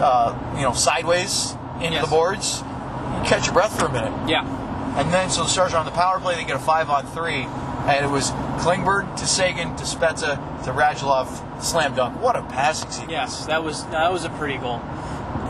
uh, 0.00 0.36
you 0.56 0.62
know, 0.62 0.72
sideways 0.72 1.56
into 1.76 1.92
Yes. 1.94 2.04
the 2.04 2.10
boards, 2.10 2.62
you 2.62 3.22
catch 3.28 3.46
your 3.46 3.54
breath 3.54 3.78
for 3.78 3.86
a 3.86 3.92
minute. 3.92 4.12
Yeah. 4.28 4.44
And 4.98 5.12
then, 5.12 5.30
so 5.30 5.42
the 5.42 5.48
Stars 5.48 5.74
are 5.74 5.78
on 5.78 5.86
the 5.86 5.90
power 5.92 6.20
play. 6.20 6.36
They 6.36 6.44
get 6.44 6.54
a 6.56 6.58
five 6.60 6.88
on 6.90 7.04
three, 7.06 7.42
and 7.86 8.04
it 8.04 8.08
was 8.08 8.30
Klingberg 8.62 9.16
to 9.16 9.26
Seguin 9.26 9.74
to 9.76 9.84
Spezza 9.84 10.36
to 10.64 10.70
Radulov 10.70 11.62
slam 11.62 11.94
dunk. 11.96 12.20
What 12.22 12.36
a 12.36 12.42
passing 12.42 12.90
sequence! 12.90 13.10
Yes, 13.10 13.46
that 13.46 13.64
was 13.64 13.84
that 13.86 14.12
was 14.12 14.24
a 14.24 14.30
pretty 14.30 14.56
goal, 14.56 14.78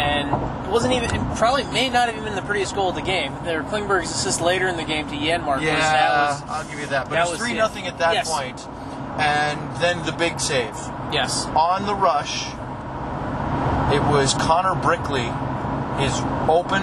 and 0.01 0.29
it 0.67 0.71
wasn't 0.71 0.93
even 0.95 1.15
it 1.15 1.37
probably 1.37 1.65
may 1.65 1.89
not 1.89 2.09
have 2.09 2.17
even 2.17 2.25
been 2.25 2.35
the 2.35 2.43
prettiest 2.43 2.75
goal 2.75 2.91
of 2.91 2.95
the 2.95 3.03
game. 3.03 3.35
There, 3.45 3.63
Klingberg's 3.63 4.11
assist 4.11 4.41
later 4.41 4.69
in 4.69 4.77
the 4.77 4.85
game 4.85 5.09
to 5.09 5.15
Janmark 5.15 5.61
Yeah, 5.61 5.75
was 5.75 5.83
that 5.83 6.11
was 6.11 6.51
I'll 6.51 6.71
give 6.71 6.81
you 6.81 6.87
that. 6.87 7.09
But 7.09 7.15
that 7.15 7.27
it 7.27 7.31
was 7.31 7.39
three 7.39 7.55
nothing 7.55 7.87
at 7.87 7.99
that 7.99 8.15
Yes. 8.15 8.29
and 9.19 9.77
then 9.81 10.05
the 10.05 10.13
big 10.13 10.41
save 10.41 10.75
yes, 11.13 11.47
on 11.55 11.87
the 11.87 11.95
rush. 11.95 12.47
It 13.95 14.01
was 14.11 14.35
Connor 14.35 14.75
Brickley 14.75 15.29
is 16.03 16.19
open, 16.49 16.83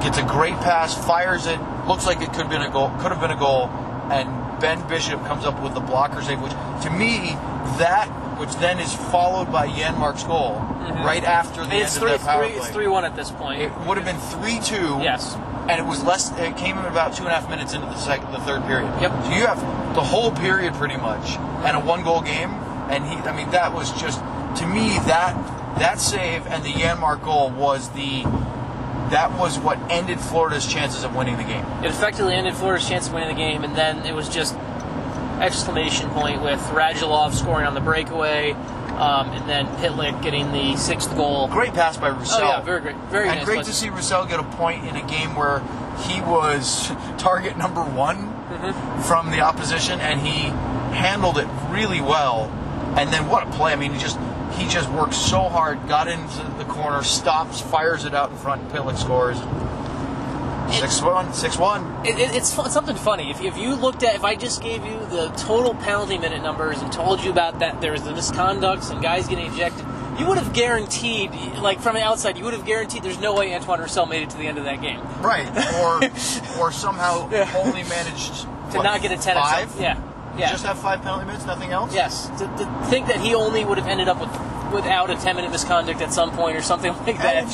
gets 0.00 0.16
a 0.16 0.22
great 0.22 0.54
pass, 0.62 0.94
fires 1.06 1.46
it, 1.46 1.60
looks 1.86 2.06
like 2.06 2.22
it 2.22 2.32
could 2.32 2.46
have 2.46 2.50
been 2.50 2.62
a 2.62 2.70
goal, 2.70 2.88
could 3.00 3.12
have 3.12 3.20
been 3.20 3.32
a 3.32 3.38
goal, 3.38 3.68
and 4.10 4.60
Ben 4.60 4.86
Bishop 4.88 5.20
comes 5.26 5.44
up 5.44 5.60
with 5.62 5.74
the 5.74 5.80
blocker 5.80 6.22
save, 6.22 6.40
which 6.40 6.52
to 6.84 6.90
me 6.90 7.36
that 7.78 8.08
which 8.42 8.56
then 8.56 8.80
is 8.80 8.92
followed 8.92 9.52
by 9.52 9.68
Janmark's 9.68 10.24
goal 10.24 10.56
mm-hmm. 10.56 11.04
right 11.04 11.22
after 11.22 11.64
the 11.64 11.76
it's 11.76 11.94
end 11.94 12.02
three 12.02 12.12
of 12.12 12.20
that 12.22 12.26
power 12.26 12.48
three 12.48 12.56
it's 12.56 12.68
three 12.70 12.88
one 12.88 13.04
at 13.04 13.14
this 13.14 13.30
point. 13.30 13.62
It 13.62 13.70
would 13.86 13.96
have 13.96 14.04
been 14.04 14.18
three 14.18 14.58
two. 14.58 14.98
Yes. 15.00 15.36
And 15.68 15.78
it 15.78 15.86
was 15.86 16.02
less. 16.02 16.36
It 16.40 16.56
came 16.56 16.76
in 16.76 16.84
about 16.86 17.14
two 17.14 17.22
and 17.22 17.30
a 17.30 17.36
half 17.38 17.48
minutes 17.48 17.72
into 17.72 17.86
the 17.86 17.96
second, 17.96 18.32
the 18.32 18.40
third 18.40 18.64
period. 18.64 18.90
Yep. 19.00 19.12
So 19.12 19.30
you 19.30 19.46
have 19.46 19.60
the 19.94 20.02
whole 20.02 20.32
period 20.32 20.74
pretty 20.74 20.96
much, 20.96 21.36
and 21.62 21.76
a 21.76 21.80
one 21.80 22.02
goal 22.02 22.20
game. 22.20 22.50
And 22.90 23.04
he, 23.04 23.14
I 23.14 23.30
mean, 23.30 23.48
that 23.52 23.72
was 23.72 23.92
just 23.92 24.18
to 24.18 24.66
me 24.66 24.88
that 25.06 25.38
that 25.78 26.00
save 26.00 26.44
and 26.48 26.64
the 26.64 26.72
Yanmark 26.72 27.22
goal 27.22 27.50
was 27.50 27.90
the 27.90 28.24
that 29.10 29.38
was 29.38 29.56
what 29.60 29.78
ended 29.88 30.18
Florida's 30.18 30.66
chances 30.66 31.04
of 31.04 31.14
winning 31.14 31.36
the 31.36 31.44
game. 31.44 31.64
It 31.84 31.90
effectively 31.90 32.34
ended 32.34 32.56
Florida's 32.56 32.88
chance 32.88 33.06
of 33.06 33.14
winning 33.14 33.28
the 33.28 33.40
game, 33.40 33.62
and 33.62 33.76
then 33.76 34.04
it 34.04 34.16
was 34.16 34.28
just 34.28 34.56
exclamation 35.42 36.08
point 36.10 36.42
with 36.42 36.60
Radulov 36.68 37.32
scoring 37.34 37.66
on 37.66 37.74
the 37.74 37.80
breakaway, 37.80 38.52
um, 38.52 39.30
and 39.30 39.48
then 39.48 39.66
Pitlick 39.78 40.22
getting 40.22 40.52
the 40.52 40.76
sixth 40.76 41.14
goal. 41.16 41.48
Great 41.48 41.74
pass 41.74 41.96
by 41.96 42.08
Roussel. 42.08 42.38
Oh 42.42 42.46
yeah, 42.48 42.60
very 42.62 42.80
great, 42.80 42.96
very 43.10 43.28
and 43.28 43.36
nice. 43.38 43.44
great 43.44 43.54
play. 43.56 43.64
to 43.64 43.72
see 43.72 43.88
Roussel 43.90 44.26
get 44.26 44.38
a 44.40 44.44
point 44.44 44.84
in 44.84 44.96
a 44.96 45.06
game 45.06 45.34
where 45.34 45.60
he 46.06 46.20
was 46.22 46.88
target 47.18 47.56
number 47.58 47.82
one 47.82 48.30
Mm-hmm. 48.52 49.00
from 49.02 49.30
the 49.30 49.40
opposition, 49.40 49.98
and 50.00 50.20
he 50.20 50.50
handled 50.94 51.38
it 51.38 51.46
really 51.70 52.02
well. 52.02 52.50
And 52.98 53.10
then 53.10 53.26
what 53.30 53.46
a 53.46 53.50
play! 53.52 53.72
I 53.72 53.76
mean, 53.76 53.94
he 53.94 53.98
just 53.98 54.18
he 54.58 54.68
just 54.68 54.90
worked 54.90 55.14
so 55.14 55.48
hard, 55.48 55.88
got 55.88 56.06
into 56.06 56.44
the 56.58 56.64
corner, 56.66 57.02
stops, 57.02 57.62
fires 57.62 58.04
it 58.04 58.12
out 58.12 58.30
in 58.30 58.36
front. 58.36 58.68
Pitlick 58.68 58.98
scores. 58.98 59.38
Six 60.72 61.02
one, 61.02 61.32
six 61.32 61.56
one. 61.58 61.84
It, 62.06 62.18
it, 62.18 62.34
it's 62.34 62.52
fun, 62.54 62.70
something 62.70 62.96
funny. 62.96 63.30
If, 63.30 63.40
if 63.42 63.56
you 63.56 63.74
looked 63.74 64.02
at, 64.02 64.14
if 64.14 64.24
I 64.24 64.34
just 64.34 64.62
gave 64.62 64.84
you 64.84 64.98
the 65.10 65.28
total 65.36 65.74
penalty 65.74 66.18
minute 66.18 66.42
numbers 66.42 66.80
and 66.80 66.92
told 66.92 67.22
you 67.22 67.30
about 67.30 67.58
that, 67.60 67.80
there 67.80 67.92
was 67.92 68.02
the 68.02 68.10
misconducts 68.12 68.90
and 68.90 69.02
guys 69.02 69.28
getting 69.28 69.52
ejected, 69.52 69.84
you 70.18 70.26
would 70.26 70.38
have 70.38 70.52
guaranteed, 70.52 71.30
like 71.58 71.80
from 71.80 71.94
the 71.94 72.02
outside, 72.02 72.36
you 72.38 72.44
would 72.44 72.54
have 72.54 72.64
guaranteed 72.66 73.02
there's 73.02 73.20
no 73.20 73.34
way 73.34 73.54
Antoine 73.54 73.80
Roussel 73.80 74.06
made 74.06 74.22
it 74.22 74.30
to 74.30 74.36
the 74.36 74.46
end 74.46 74.58
of 74.58 74.64
that 74.64 74.80
game. 74.82 75.00
Right, 75.22 75.46
or 75.76 76.00
or 76.60 76.72
somehow 76.72 77.30
Yeah. 77.30 77.50
only 77.56 77.82
managed 77.84 78.42
To 78.42 78.76
what, 78.78 78.82
not 78.82 79.00
get 79.02 79.12
a 79.12 79.16
10 79.16 79.36
at 79.36 79.42
five. 79.42 79.80
Yeah. 79.80 80.00
Yeah. 80.38 80.50
Just 80.50 80.64
have 80.64 80.78
five 80.78 81.02
penalty 81.02 81.26
minutes, 81.26 81.44
nothing 81.44 81.70
else. 81.72 81.94
yes. 81.94 82.28
To, 82.38 82.46
to 82.46 82.86
think 82.88 83.06
that 83.08 83.20
he 83.20 83.34
only 83.34 83.64
would 83.64 83.76
have 83.78 83.86
ended 83.86 84.08
up 84.08 84.18
with 84.20 84.30
without 84.72 85.10
a 85.10 85.16
10 85.16 85.36
minute 85.36 85.50
misconduct 85.50 86.00
at 86.00 86.12
some 86.12 86.30
point 86.32 86.56
or 86.56 86.62
something 86.62 86.92
like 87.06 87.18
that. 87.18 87.48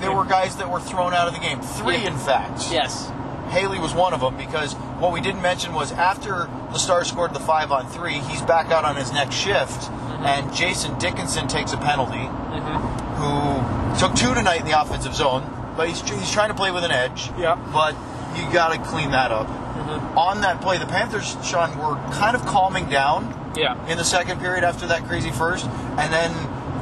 There 0.00 0.12
were 0.12 0.24
guys 0.24 0.56
that 0.56 0.70
were 0.70 0.80
thrown 0.80 1.12
out 1.14 1.28
of 1.28 1.34
the 1.34 1.40
game. 1.40 1.60
Three, 1.60 1.96
Yeah. 1.96 2.08
in 2.12 2.18
fact. 2.18 2.68
Yes. 2.70 3.10
Haley 3.50 3.80
was 3.80 3.92
one 3.92 4.14
of 4.14 4.20
them 4.20 4.36
because 4.36 4.74
what 5.00 5.12
we 5.12 5.20
didn't 5.20 5.42
mention 5.42 5.72
was 5.74 5.90
after 5.92 6.48
the 6.72 6.78
Stars 6.78 7.08
scored 7.08 7.34
the 7.34 7.40
five 7.40 7.72
on 7.72 7.88
three, 7.88 8.14
he's 8.20 8.42
back 8.42 8.70
out 8.70 8.84
on 8.84 8.94
his 8.94 9.12
next 9.12 9.34
shift, 9.34 9.80
mm-hmm. 9.80 10.24
and 10.24 10.54
Jason 10.54 10.96
Dickinson 11.00 11.48
takes 11.48 11.72
a 11.72 11.76
penalty. 11.76 12.28
Mm-hmm. 12.28 13.00
who 13.20 13.98
took 13.98 14.14
two 14.16 14.34
tonight 14.34 14.60
in 14.60 14.66
the 14.66 14.80
offensive 14.80 15.14
zone, 15.14 15.42
but 15.76 15.88
he's, 15.88 16.00
he's 16.08 16.30
trying 16.30 16.48
to 16.48 16.54
play 16.54 16.70
with 16.70 16.84
an 16.84 16.90
edge. 16.92 17.30
Yeah. 17.38 17.56
But 17.72 17.94
you 18.36 18.50
got 18.52 18.72
to 18.72 18.78
clean 18.88 19.10
that 19.10 19.30
up. 19.32 19.46
Mm-hmm. 19.46 20.18
On 20.18 20.40
that 20.42 20.60
play, 20.60 20.78
the 20.78 20.86
Panthers, 20.86 21.36
Sean, 21.44 21.76
were 21.78 21.94
kind 22.12 22.36
of 22.36 22.44
calming 22.46 22.88
down 22.88 23.52
Yeah. 23.56 23.74
in 23.88 23.98
the 23.98 24.04
second 24.04 24.38
period 24.40 24.62
after 24.64 24.86
that 24.88 25.04
crazy 25.06 25.30
first, 25.30 25.66
and 25.66 26.12
then 26.12 26.30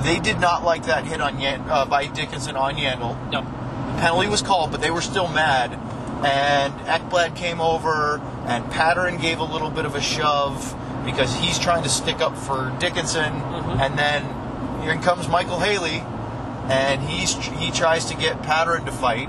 they 0.03 0.21
did 0.21 0.41
not 0.41 0.65
like 0.65 0.87
that 0.87 1.05
hit 1.05 1.21
on 1.21 1.41
Yan, 1.41 1.61
uh, 1.69 1.85
by 1.87 2.07
Dickinson 2.07 2.57
on 2.57 2.77
Yandle. 2.77 3.31
No. 3.31 3.43
penalty 4.01 4.29
was 4.29 4.43
called, 4.43 4.71
but 4.71 4.81
they 4.81 4.91
were 4.91 5.01
still 5.01 5.29
mad. 5.29 5.73
And 6.25 6.73
Ekblad 6.87 7.37
came 7.37 7.61
over, 7.61 8.21
and 8.47 8.65
Pateryn 8.67 9.21
gave 9.21 9.39
a 9.39 9.45
little 9.45 9.71
bit 9.71 9.85
of 9.85 9.95
a 9.95 10.01
shove 10.01 10.75
because 11.05 11.35
he's 11.35 11.59
trying 11.59 11.83
to 11.85 11.89
stick 11.89 12.21
up 12.21 12.37
for 12.37 12.75
Dickinson. 12.81 13.33
And 13.81 13.99
then 13.99 14.23
here 14.83 14.97
comes 14.97 15.27
Micheal 15.27 15.63
Haley, 15.63 16.03
and 16.71 17.01
he's 17.03 17.35
he 17.35 17.71
tries 17.71 18.07
to 18.07 18.17
get 18.17 18.43
Pateryn 18.43 18.85
to 18.87 18.93
fight, 18.93 19.29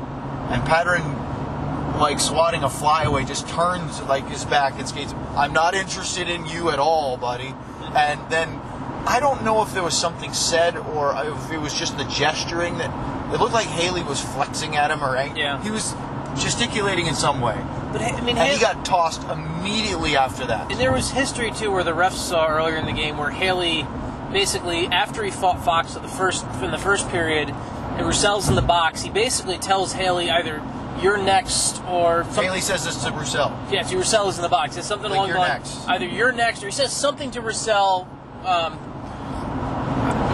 and 0.50 0.62
Pateryn, 0.64 2.00
like 2.00 2.20
swatting 2.20 2.64
a 2.64 2.70
flyaway, 2.70 3.24
just 3.24 3.48
turns 3.48 4.02
like 4.04 4.28
his 4.28 4.46
back 4.46 4.74
and 4.78 4.88
skates. 4.88 5.14
I'm 5.36 5.54
not 5.54 5.76
interested 5.76 6.30
in 6.30 6.46
you 6.46 6.70
at 6.70 6.80
all, 6.80 7.18
buddy. 7.18 7.54
And 7.96 8.20
then 8.30 8.60
I 9.10 9.20
don't 9.20 9.44
know 9.44 9.64
if 9.64 9.74
there 9.74 9.82
was 9.84 9.98
something 9.98 10.34
said 10.34 10.78
or 10.78 11.14
if 11.26 11.52
it 11.52 11.58
was 11.60 11.74
just 11.74 11.98
the 11.98 12.04
gesturing 12.06 12.78
that 12.78 12.92
it 13.34 13.40
looked 13.40 13.54
like 13.54 13.66
Haley 13.68 14.04
was 14.04 14.22
flexing 14.22 14.76
at 14.76 14.92
him 14.92 15.04
or 15.04 15.16
Yeah. 15.36 15.62
he 15.64 15.72
was 15.72 15.96
gesticulating 16.38 17.08
in 17.08 17.16
some 17.16 17.42
way, 17.42 17.58
But 17.92 18.02
I 18.04 18.22
mean, 18.22 18.38
and 18.38 18.48
he 18.48 18.60
got 18.60 18.86
tossed 18.86 19.24
immediately 19.24 20.16
after 20.16 20.46
that. 20.46 20.70
And 20.72 20.80
there 20.80 20.92
was 20.92 21.10
history 21.10 21.50
too, 21.52 21.72
where 21.72 21.84
the 21.84 21.92
refs 21.96 22.14
saw 22.30 22.46
earlier 22.48 22.76
in 22.76 22.86
the 22.86 22.92
game 22.94 23.18
where 23.18 23.32
Haley, 23.32 23.86
basically 24.32 24.86
after 24.88 25.24
he 25.24 25.32
fought 25.32 25.64
Fox 25.66 25.96
at 25.96 26.04
the 26.04 26.08
first 26.08 26.46
in 26.62 26.70
the 26.72 26.78
first 26.78 27.10
period, 27.10 27.50
and 27.50 28.06
Roussel's 28.06 28.48
in 28.48 28.54
the 28.56 28.62
box, 28.62 29.02
he 29.02 29.10
basically 29.10 29.58
tells 29.58 29.94
Haley 29.94 30.30
either 30.30 30.62
"you're 31.02 31.18
next" 31.18 31.82
or. 31.88 32.24
Haley 32.36 32.62
says 32.62 32.86
this 32.86 33.04
to 33.04 33.12
Roussel. 33.12 33.52
Yeah, 33.72 33.82
to 33.84 33.98
Roussel 33.98 34.30
is 34.30 34.38
in 34.38 34.44
the 34.44 34.50
box. 34.50 34.78
It's 34.78 34.88
something 34.88 35.10
Like, 35.10 35.18
along 35.18 35.28
"You're 35.30 35.38
the 35.38 35.42
line- 35.42 35.50
next." 35.54 35.88
Either 35.88 36.06
you're 36.06 36.32
next, 36.32 36.62
or 36.64 36.68
he 36.68 36.72
says 36.72 36.94
something 36.94 37.32
to 37.32 37.42
Roussel. 37.42 38.08
Um, 38.46 38.78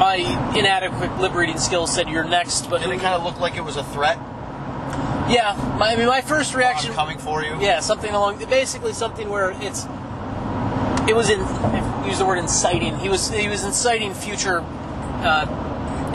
my 0.05 0.17
inadequate 0.55 1.17
liberating 1.19 1.57
skills 1.57 1.93
said 1.93 2.07
you're 2.09 2.23
next, 2.23 2.69
but 2.69 2.81
Did 2.81 2.91
it 2.91 2.99
kind 2.99 3.15
of 3.15 3.23
looked 3.23 3.39
like 3.39 3.55
it 3.55 3.63
was 3.63 3.75
a 3.75 3.83
threat? 3.83 4.17
yeah, 5.27 5.55
my, 5.79 5.93
I 5.93 5.95
mean, 5.95 6.05
my 6.05 6.21
first 6.21 6.53
reaction. 6.53 6.91
I'm 6.91 6.95
coming 6.95 7.17
for 7.17 7.43
you. 7.43 7.59
Yeah, 7.59 7.79
something 7.79 8.13
along 8.13 8.37
basically 8.47 8.93
something 8.93 9.29
where 9.29 9.49
it's 9.61 9.85
it 11.09 11.15
was 11.15 11.29
in 11.31 11.39
use 12.05 12.19
the 12.19 12.25
word 12.25 12.37
inciting. 12.37 12.95
He 12.99 13.09
was 13.09 13.31
he 13.31 13.47
was 13.47 13.63
inciting 13.63 14.13
future 14.13 14.59
uh, 15.25 15.45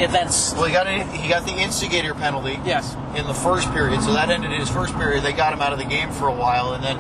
events. 0.03 0.53
Well, 0.55 0.65
he 0.65 0.73
got 0.73 0.87
an, 0.87 1.09
he 1.11 1.29
got 1.29 1.45
the 1.47 1.53
instigator 1.53 2.15
penalty. 2.15 2.59
Yes. 2.65 2.95
In 3.17 3.27
the 3.27 3.35
first 3.35 3.71
period, 3.73 4.03
so 4.03 4.13
that 4.13 4.31
ended 4.31 4.51
his 4.53 4.69
first 4.71 4.95
period. 4.95 5.23
They 5.25 5.33
got 5.33 5.53
him 5.53 5.61
out 5.61 5.73
of 5.73 5.79
the 5.79 5.85
game 5.85 6.11
for 6.13 6.29
a 6.29 6.35
while, 6.35 6.73
and 6.75 6.83
then 6.85 6.97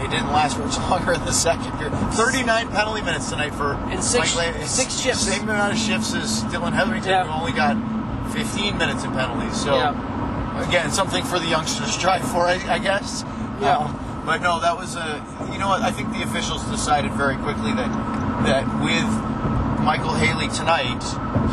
it 0.00 0.10
didn't 0.10 0.32
last 0.32 0.58
much 0.58 0.76
longer 0.90 1.12
in 1.12 1.24
the 1.24 1.32
second 1.32 1.72
period. 1.78 1.92
Thirty-nine 2.14 2.68
penalty 2.68 3.02
minutes 3.02 3.30
tonight 3.30 3.54
for 3.54 3.74
And 3.90 4.02
six- 4.02 4.30
six 4.70 4.98
shifts. 5.00 5.20
Same 5.26 5.42
amount 5.48 5.72
of 5.72 5.78
shifts 5.78 6.14
as 6.14 6.42
Dillon 6.44 6.72
Heatherington, 6.72 7.10
Yeah. 7.10 7.24
who 7.26 7.32
only 7.40 7.52
got 7.52 7.76
fifteen 8.32 8.78
minutes 8.78 9.04
in 9.04 9.10
penalties. 9.12 9.60
So 9.60 9.74
Yeah. 9.76 10.66
again, 10.68 10.90
something 10.90 11.24
for 11.24 11.38
the 11.38 11.46
youngsters 11.46 11.86
to 11.86 11.92
strive 11.92 12.22
for, 12.30 12.46
I, 12.46 12.54
I 12.68 12.78
guess. 12.78 13.24
Yeah. 13.60 13.76
Um, 13.78 14.22
but 14.26 14.42
no, 14.42 14.60
that 14.60 14.76
was 14.76 14.96
a. 14.96 15.24
You 15.52 15.58
know 15.58 15.68
what? 15.68 15.82
I 15.82 15.90
think 15.90 16.12
the 16.12 16.22
officials 16.22 16.64
decided 16.66 17.10
very 17.12 17.36
quickly 17.36 17.72
that 17.72 17.90
that 18.46 18.64
with 18.82 19.04
Micheal 19.80 20.18
Haley 20.18 20.48
tonight, 20.48 21.02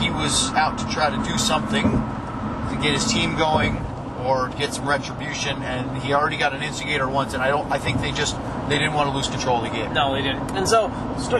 he 0.01 0.09
was 0.09 0.51
out 0.53 0.77
to 0.79 0.87
try 0.89 1.09
to 1.09 1.23
do 1.23 1.37
something 1.37 1.83
to 1.83 2.79
get 2.81 2.93
his 2.93 3.05
team 3.11 3.37
going 3.37 3.77
or 4.25 4.49
get 4.57 4.73
some 4.73 4.87
retribution, 4.87 5.61
and 5.63 6.01
he 6.03 6.13
already 6.13 6.37
got 6.37 6.53
an 6.53 6.61
instigator 6.61 7.07
once, 7.07 7.33
and 7.33 7.41
I 7.41 7.47
don't. 7.49 7.71
I 7.71 7.77
think 7.77 8.01
they 8.01 8.11
just 8.11 8.35
they 8.67 8.77
didn't 8.77 8.93
want 8.93 9.09
to 9.09 9.15
lose 9.15 9.27
control 9.27 9.63
of 9.63 9.63
the 9.63 9.69
game. 9.69 9.93
No, 9.93 10.13
they 10.13 10.21
didn't. 10.21 10.51
And 10.51 10.67
so 10.67 10.89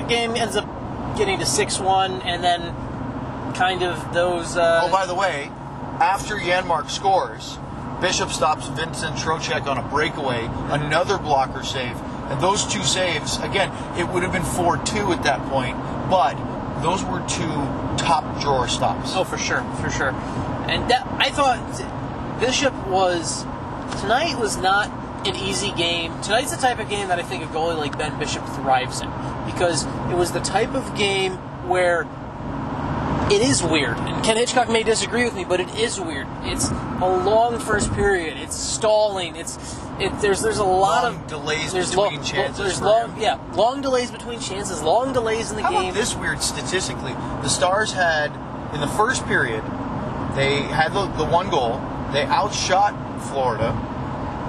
game 0.08 0.36
ends 0.36 0.56
up 0.56 0.66
getting 1.18 1.40
to 1.40 1.46
six 1.46 1.80
one, 1.80 2.22
and 2.22 2.44
then 2.44 2.74
kind 3.56 3.84
of 3.84 4.14
those. 4.14 4.56
Uh, 4.56 4.82
Oh, 4.86 4.92
by 4.92 5.06
the 5.06 5.16
way, 5.16 5.52
after 6.00 6.36
Janmark 6.36 6.90
scores, 6.90 7.58
Bishop 8.00 8.30
stops 8.30 8.68
Vincent 8.68 9.16
Trocheck 9.18 9.66
on 9.68 9.78
a 9.78 9.84
breakaway, 9.90 10.46
another 10.70 11.18
blocker 11.18 11.64
save. 11.64 11.98
And 12.30 12.42
those 12.42 12.66
two 12.66 12.84
saves, 12.84 13.38
again, 13.40 13.72
it 13.98 14.08
would 14.08 14.22
have 14.22 14.34
been 14.34 14.44
4 14.44 14.78
2 14.78 15.14
at 15.14 15.24
that 15.24 15.42
point, 15.50 15.78
but 16.10 16.36
those 16.82 17.04
were 17.04 17.20
two 17.28 17.48
top 17.98 18.42
drawer 18.42 18.68
stops. 18.68 19.12
Oh, 19.16 19.24
for 19.24 19.38
sure, 19.38 19.62
for 19.82 19.90
sure. 19.90 20.10
And 20.70 20.90
that, 20.92 21.08
I 21.20 21.30
thought 21.30 22.40
Bishop 22.40 22.74
was 22.88 23.44
tonight 24.02 24.38
was 24.40 24.58
not 24.58 24.90
an 25.28 25.36
easy 25.36 25.72
game. 25.72 26.20
Tonight's 26.22 26.52
the 26.52 26.62
type 26.62 26.80
of 26.80 26.90
game 26.90 27.08
that 27.08 27.20
I 27.20 27.24
think 27.24 27.44
a 27.44 27.48
goalie 27.48 27.78
like 27.78 27.98
Ben 27.98 28.18
Bishop 28.20 28.46
thrives 28.50 29.02
in 29.02 29.10
because 29.46 29.86
it 30.12 30.16
was 30.16 30.32
the 30.32 30.40
type 30.40 30.74
of 30.74 30.96
game 30.96 31.34
where 31.68 32.04
it 33.32 33.42
is 33.42 33.62
weird. 33.64 33.98
And 33.98 34.24
Ken 34.24 34.38
Hitchcock 34.38 34.70
may 34.70 34.84
disagree 34.84 35.24
with 35.24 35.36
me, 35.36 35.44
but 35.46 35.60
it 35.60 35.70
is 35.78 36.00
weird. 36.00 36.28
It's 36.44 36.70
a 36.70 37.22
long 37.24 37.60
first 37.60 37.94
period. 37.94 38.38
It's 38.38 38.56
stalling. 38.56 39.36
It's 39.36 39.58
it. 40.00 40.12
There's 40.22 40.42
there's 40.42 40.60
a 40.60 40.64
lot 40.64 41.04
Long 41.04 41.16
of 41.16 41.28
delays 41.28 41.74
there's 41.74 41.90
between 41.90 42.18
lo- 42.18 42.24
chances 42.24 42.58
There's 42.58 42.82
long 42.82 43.20
yeah 43.20 43.40
long 43.54 43.82
delays 43.82 44.12
between 44.12 44.40
chances. 44.40 44.82
Long 44.82 45.14
delays 45.14 45.50
in 45.52 45.58
the 45.58 45.64
How 45.64 45.72
game. 45.72 45.82
about 45.86 45.94
this 45.96 46.16
weird 46.16 46.42
statistically? 46.42 47.14
The 47.14 47.50
Stars 47.50 47.92
had, 47.92 48.28
in 48.74 48.82
the 48.82 48.88
first 48.88 49.26
period, 49.26 49.64
they 50.36 50.62
had 50.62 50.94
the, 50.94 51.08
the 51.18 51.26
one 51.26 51.50
goal. 51.50 51.82
They 52.14 52.24
outshot 52.24 52.94
Florida. 53.30 53.76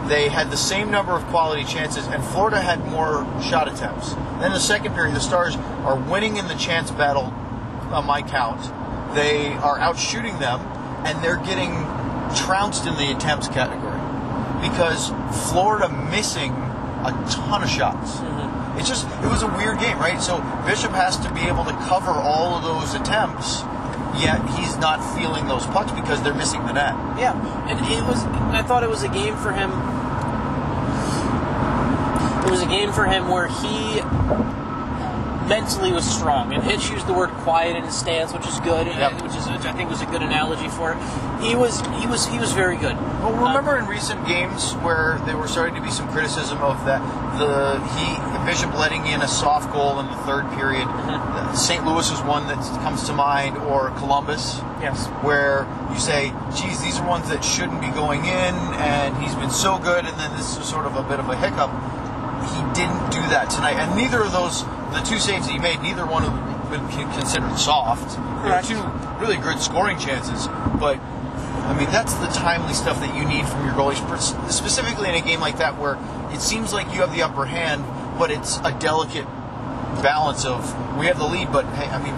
They 0.06 0.28
had 0.28 0.50
the 0.50 0.56
same 0.56 0.90
number 0.90 1.12
of 1.12 1.24
quality 1.24 1.64
chances, 1.64 2.06
and 2.06 2.22
Florida 2.24 2.60
had 2.60 2.86
more 2.86 3.26
shot 3.42 3.68
attempts. 3.68 4.14
Then 4.40 4.52
the 4.52 4.60
second 4.60 4.94
period, 4.94 5.14
the 5.14 5.20
Stars 5.20 5.56
are 5.56 5.96
winning 5.96 6.36
in 6.36 6.46
the 6.48 6.54
chance 6.54 6.90
battle 6.90 7.32
on 7.92 8.06
my 8.06 8.22
count. 8.22 8.60
They 9.14 9.52
are 9.54 9.78
outshooting 9.78 10.38
them, 10.38 10.60
and 11.06 11.22
they're 11.22 11.42
getting 11.44 11.72
trounced 12.36 12.86
in 12.86 12.94
the 12.96 13.12
attempts 13.14 13.48
category 13.48 13.98
because 14.60 15.08
Florida 15.50 15.88
missing 16.10 16.52
a 16.52 17.12
ton 17.30 17.62
of 17.62 17.70
shots. 17.70 18.16
Mm-hmm. 18.16 18.78
It's 18.78 18.88
just 18.88 19.06
it 19.06 19.26
was 19.26 19.42
a 19.42 19.48
weird 19.48 19.80
game, 19.80 19.98
right? 19.98 20.20
So 20.20 20.38
Bishop 20.66 20.92
has 20.92 21.18
to 21.18 21.32
be 21.32 21.40
able 21.42 21.64
to 21.64 21.72
cover 21.88 22.10
all 22.10 22.54
of 22.54 22.62
those 22.62 22.94
attempts, 22.94 23.62
yet 24.22 24.38
he's 24.58 24.76
not 24.78 25.02
feeling 25.16 25.46
those 25.46 25.66
pucks 25.66 25.92
because 25.92 26.22
they're 26.22 26.34
missing 26.34 26.64
the 26.66 26.72
net. 26.72 26.94
Yeah, 27.18 27.34
and 27.68 27.78
it 27.80 28.04
was. 28.06 28.22
I 28.54 28.62
thought 28.62 28.82
it 28.82 28.90
was 28.90 29.02
a 29.02 29.08
game 29.08 29.36
for 29.36 29.52
him. 29.52 29.70
It 32.46 32.50
was 32.50 32.62
a 32.62 32.66
game 32.66 32.92
for 32.92 33.06
him 33.06 33.28
where 33.28 33.48
he 33.48 34.00
mentally 35.48 35.92
was 35.92 36.04
strong, 36.08 36.52
and 36.52 36.62
Hitch 36.62 36.90
used 36.90 37.06
the 37.06 37.12
word 37.12 37.30
quiet 37.42 37.76
in 37.76 37.84
his 37.84 37.94
stance, 37.96 38.32
which 38.32 38.46
is 38.46 38.60
good, 38.60 38.86
Yep. 38.86 39.22
which 39.22 39.34
is 39.34 39.48
which 39.48 39.64
I 39.64 39.72
think 39.72 39.90
was 39.90 40.02
a 40.02 40.06
good 40.06 40.22
analogy 40.22 40.68
for 40.68 40.92
it. 40.92 40.98
He 41.42 41.54
was 41.54 41.80
he 42.00 42.06
was 42.06 42.26
he 42.26 42.38
was 42.38 42.52
very 42.52 42.76
good. 42.76 42.96
Well, 43.20 43.34
um, 43.34 43.40
remember 43.48 43.76
in 43.78 43.86
recent 43.86 44.26
games 44.26 44.72
where 44.84 45.18
there 45.26 45.36
were 45.36 45.48
starting 45.48 45.74
to 45.74 45.80
be 45.82 45.90
some 45.90 46.08
criticism 46.08 46.58
of 46.58 46.84
that 46.84 47.00
the 47.38 47.80
he 47.96 48.38
Bishop 48.48 48.72
letting 48.78 49.04
in 49.06 49.20
a 49.20 49.28
soft 49.28 49.70
goal 49.74 50.00
in 50.00 50.06
the 50.06 50.16
third 50.24 50.48
period. 50.56 50.88
Mm-hmm. 50.88 51.54
St. 51.54 51.84
Louis 51.84 52.10
is 52.10 52.18
one 52.22 52.46
that 52.48 52.56
comes 52.80 53.04
to 53.04 53.12
mind, 53.12 53.58
or 53.58 53.90
Columbus. 53.98 54.60
Yes. 54.80 55.06
where 55.26 55.66
you 55.92 55.98
say, 55.98 56.32
geez, 56.56 56.80
these 56.80 56.98
are 56.98 57.06
ones 57.06 57.28
that 57.28 57.44
shouldn't 57.44 57.80
be 57.82 57.88
going 57.88 58.20
in, 58.20 58.54
and 58.80 59.16
he's 59.18 59.34
been 59.34 59.50
so 59.50 59.76
good, 59.78 60.06
and 60.06 60.16
then 60.18 60.30
this 60.36 60.56
is 60.56 60.64
sort 60.64 60.86
of 60.86 60.96
a 60.96 61.02
bit 61.02 61.18
of 61.20 61.28
a 61.28 61.36
hiccup. 61.36 61.68
He 62.48 62.62
didn't 62.78 63.10
do 63.10 63.20
that 63.34 63.50
tonight, 63.50 63.74
and 63.76 63.94
neither 63.98 64.22
of 64.22 64.32
those, 64.32 64.62
the 64.92 65.00
two 65.00 65.18
saves 65.18 65.46
that 65.46 65.52
he 65.52 65.58
made, 65.58 65.80
neither 65.80 66.06
one 66.06 66.24
of 66.24 66.32
them 66.32 66.58
been 66.70 66.86
con- 66.88 67.12
considered 67.18 67.56
soft. 67.58 68.16
They're 68.44 68.60
Correct. 68.60 68.68
two 68.68 68.82
really 69.20 69.36
good 69.36 69.60
scoring 69.60 69.98
chances, 69.98 70.46
but 70.78 70.98
I 71.00 71.74
mean 71.76 71.90
that's 71.90 72.14
the 72.14 72.28
timely 72.28 72.74
stuff 72.74 73.00
that 73.00 73.16
you 73.16 73.24
need 73.24 73.46
from 73.46 73.64
your 73.64 73.74
goalies, 73.74 74.00
specifically 74.50 75.08
in 75.08 75.14
a 75.14 75.22
game 75.22 75.40
like 75.40 75.58
that 75.58 75.78
where 75.78 75.98
it 76.32 76.40
seems 76.40 76.72
like 76.72 76.86
you 76.94 77.00
have 77.00 77.12
the 77.14 77.22
upper 77.22 77.46
hand, 77.46 77.84
but 78.18 78.30
it's 78.30 78.58
a 78.64 78.72
delicate 78.78 79.26
balance 80.02 80.44
of 80.44 80.62
we 80.98 81.06
have 81.06 81.18
the 81.18 81.26
lead, 81.26 81.50
but 81.52 81.64
hey, 81.74 81.86
I 81.86 81.98
mean, 82.02 82.14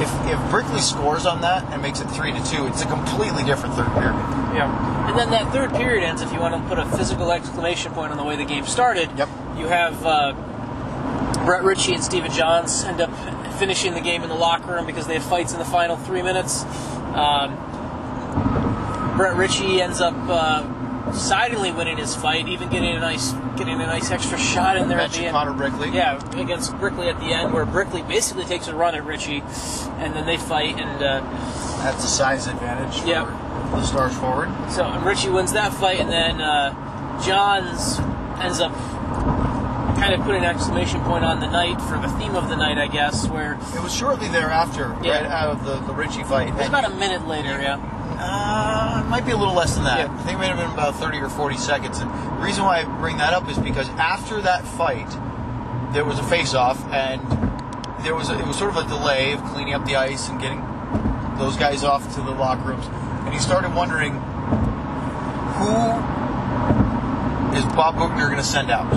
if 0.00 0.10
if 0.32 0.50
Brickley 0.50 0.80
scores 0.80 1.26
on 1.26 1.42
that 1.42 1.64
and 1.72 1.82
makes 1.82 2.00
it 2.00 2.06
three 2.06 2.32
to 2.32 2.42
two, 2.50 2.66
it's 2.66 2.82
a 2.82 2.86
completely 2.86 3.44
different 3.44 3.74
third 3.74 3.92
period. 3.92 4.16
Yeah. 4.56 5.08
And 5.08 5.18
then 5.18 5.30
that 5.30 5.52
third 5.52 5.70
period 5.72 6.04
ends, 6.04 6.22
if 6.22 6.32
you 6.32 6.40
want 6.40 6.54
to 6.54 6.68
put 6.68 6.78
a 6.78 6.86
physical 6.96 7.30
exclamation 7.32 7.92
point 7.92 8.12
on 8.12 8.18
the 8.18 8.24
way 8.24 8.36
the 8.36 8.44
game 8.44 8.66
started. 8.66 9.10
Yep. 9.16 9.28
You 9.58 9.68
have 9.68 10.04
uh, 10.06 10.32
Brett 11.44 11.62
Ritchie 11.64 11.94
and 11.94 12.04
Stephen 12.04 12.30
Johns 12.30 12.84
end 12.84 13.00
up 13.00 13.10
finishing 13.58 13.94
the 13.94 14.00
game 14.00 14.22
in 14.22 14.28
the 14.28 14.34
locker 14.34 14.72
room 14.72 14.86
because 14.86 15.06
they 15.06 15.14
have 15.14 15.22
fights 15.24 15.52
in 15.52 15.58
the 15.58 15.64
final 15.64 15.96
three 15.96 16.22
minutes. 16.22 16.64
Um, 17.14 17.56
Brett 19.16 19.36
Ritchie 19.36 19.80
ends 19.82 20.00
up 20.00 20.14
uh, 20.28 20.62
decidedly 21.10 21.70
winning 21.70 21.98
his 21.98 22.14
fight, 22.16 22.48
even 22.48 22.68
getting 22.70 22.96
a 22.96 23.00
nice 23.00 23.32
getting 23.56 23.74
a 23.80 23.86
nice 23.86 24.10
extra 24.10 24.38
shot 24.38 24.76
in 24.78 24.88
there 24.88 24.98
at 24.98 25.10
the 25.10 25.18
Mentioned 25.18 25.26
end. 25.26 25.34
Connor 25.34 25.52
Brickley. 25.52 25.90
Yeah, 25.90 26.18
against 26.40 26.74
Brickley 26.78 27.08
at 27.08 27.18
the 27.20 27.26
end, 27.26 27.52
where 27.52 27.66
Brickley 27.66 28.00
basically 28.02 28.44
takes 28.46 28.66
a 28.68 28.74
run 28.74 28.94
at 28.94 29.04
Ritchie, 29.04 29.42
and 29.98 30.14
then 30.14 30.24
they 30.24 30.38
fight, 30.38 30.76
and 30.78 31.02
uh, 31.02 31.20
That's 31.82 32.02
a 32.04 32.08
size 32.08 32.46
advantage 32.46 33.00
for 33.00 33.06
Yep. 33.08 33.26
the 33.26 33.82
Stars 33.84 34.14
forward. 34.16 34.48
so 34.70 34.90
Ritchie 35.00 35.28
wins 35.28 35.52
that 35.52 35.74
fight, 35.74 36.00
and 36.00 36.08
then 36.10 36.40
uh, 36.40 36.72
Johns 37.22 37.98
ends 38.42 38.60
up 38.60 38.72
kind 40.02 40.14
of 40.14 40.20
put 40.26 40.34
an 40.34 40.42
exclamation 40.44 41.00
point 41.02 41.24
on 41.24 41.38
the 41.38 41.46
night 41.46 41.80
for 41.82 41.96
the 41.98 42.08
theme 42.18 42.34
of 42.34 42.48
the 42.48 42.56
night, 42.56 42.76
I 42.76 42.88
guess, 42.88 43.28
where 43.28 43.54
It 43.74 43.82
was 43.82 43.94
shortly 43.94 44.26
thereafter, 44.28 44.96
Yeah. 45.02 45.22
right 45.22 45.26
out 45.26 45.50
of 45.50 45.64
the, 45.64 45.76
the 45.86 45.92
Ritchie 45.92 46.24
fight. 46.24 46.48
it 46.48 46.54
was 46.54 46.66
about 46.66 46.84
a 46.84 46.90
minute 46.96 47.26
later, 47.28 47.60
yeah. 47.62 47.78
Uh, 48.18 49.02
it 49.04 49.08
might 49.08 49.24
be 49.24 49.30
a 49.32 49.36
little 49.36 49.54
less 49.54 49.74
than 49.74 49.84
that. 49.84 49.98
Yeah. 49.98 50.12
I 50.12 50.22
think 50.22 50.34
it 50.34 50.38
might 50.38 50.46
have 50.48 50.56
been 50.58 50.70
about 50.70 50.96
30 50.96 51.18
or 51.18 51.28
40 51.28 51.56
seconds. 51.56 51.98
And 52.00 52.10
the 52.10 52.42
reason 52.44 52.64
why 52.64 52.80
I 52.80 52.84
bring 53.00 53.16
that 53.18 53.32
up 53.32 53.48
is 53.48 53.58
because 53.58 53.88
after 53.90 54.40
that 54.42 54.64
fight, 54.64 55.08
there 55.92 56.04
was 56.04 56.18
a 56.18 56.22
face-off, 56.24 56.82
and 56.92 57.20
there 58.04 58.14
was 58.16 58.28
a, 58.30 58.38
it 58.38 58.46
was 58.46 58.56
sort 58.58 58.70
of 58.70 58.84
a 58.84 58.88
delay 58.88 59.32
of 59.32 59.42
cleaning 59.44 59.74
up 59.74 59.84
the 59.86 59.94
ice 59.96 60.28
and 60.28 60.40
getting 60.40 60.60
those 61.38 61.56
guys 61.56 61.84
off 61.84 62.12
to 62.16 62.20
the 62.22 62.30
locker 62.32 62.62
rooms. 62.62 62.86
And 63.24 63.32
he 63.32 63.38
started 63.40 63.72
wondering 63.74 64.12
who 65.58 65.70
is 67.56 67.64
Bob 67.74 67.96
Boughner 67.96 68.26
going 68.26 68.36
to 68.36 68.42
send 68.44 68.70
out? 68.70 68.90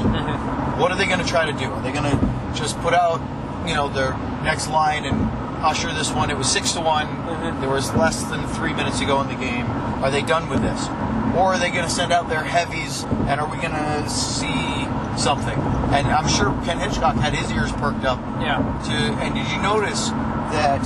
What 0.77 0.91
are 0.91 0.98
they 0.98 1.05
going 1.05 1.20
to 1.20 1.25
try 1.25 1.46
to 1.50 1.53
do? 1.58 1.65
Are 1.72 1.82
they 1.82 1.91
going 1.91 2.03
to 2.10 2.51
just 2.53 2.77
put 2.82 2.94
out, 2.94 3.20
you 3.67 3.74
know, 3.74 3.88
their 3.89 4.12
next 4.44 4.67
line 4.70 5.05
and 5.05 5.29
usher 5.63 5.91
this 5.94 6.12
one? 6.12 6.29
It 6.29 6.38
was 6.38 6.50
six 6.51 6.74
to 6.74 6.82
one. 6.82 7.08
Mhm. 7.08 7.62
There 7.62 7.70
was 7.70 7.94
less 7.96 8.24
than 8.24 8.46
three 8.48 8.74
minutes 8.74 9.00
to 9.00 9.05
go 9.05 9.22
in 9.22 9.27
the 9.27 9.36
game. 9.36 9.65
Are 10.03 10.12
they 10.12 10.22
done 10.22 10.50
with 10.50 10.62
this, 10.62 10.88
or 11.36 11.53
are 11.53 11.58
they 11.58 11.70
going 11.72 11.86
to 11.86 11.89
send 11.89 12.12
out 12.12 12.27
their 12.29 12.44
heavies? 12.44 13.05
And 13.27 13.39
are 13.39 13.48
we 13.48 13.58
going 13.58 13.72
to 13.74 14.10
see 14.10 14.88
something? 15.17 15.58
And 15.96 16.08
I'm 16.08 16.27
sure 16.27 16.51
Ken 16.65 16.77
Hitchcock 16.79 17.15
had 17.15 17.34
his 17.34 17.50
ears 17.53 17.72
perked 17.74 18.03
up 18.05 18.20
Yeah. 18.41 18.58
to. 18.60 18.94
And 19.24 19.34
did 19.34 19.48
you 19.51 19.62
notice 19.62 20.10
that? 20.51 20.82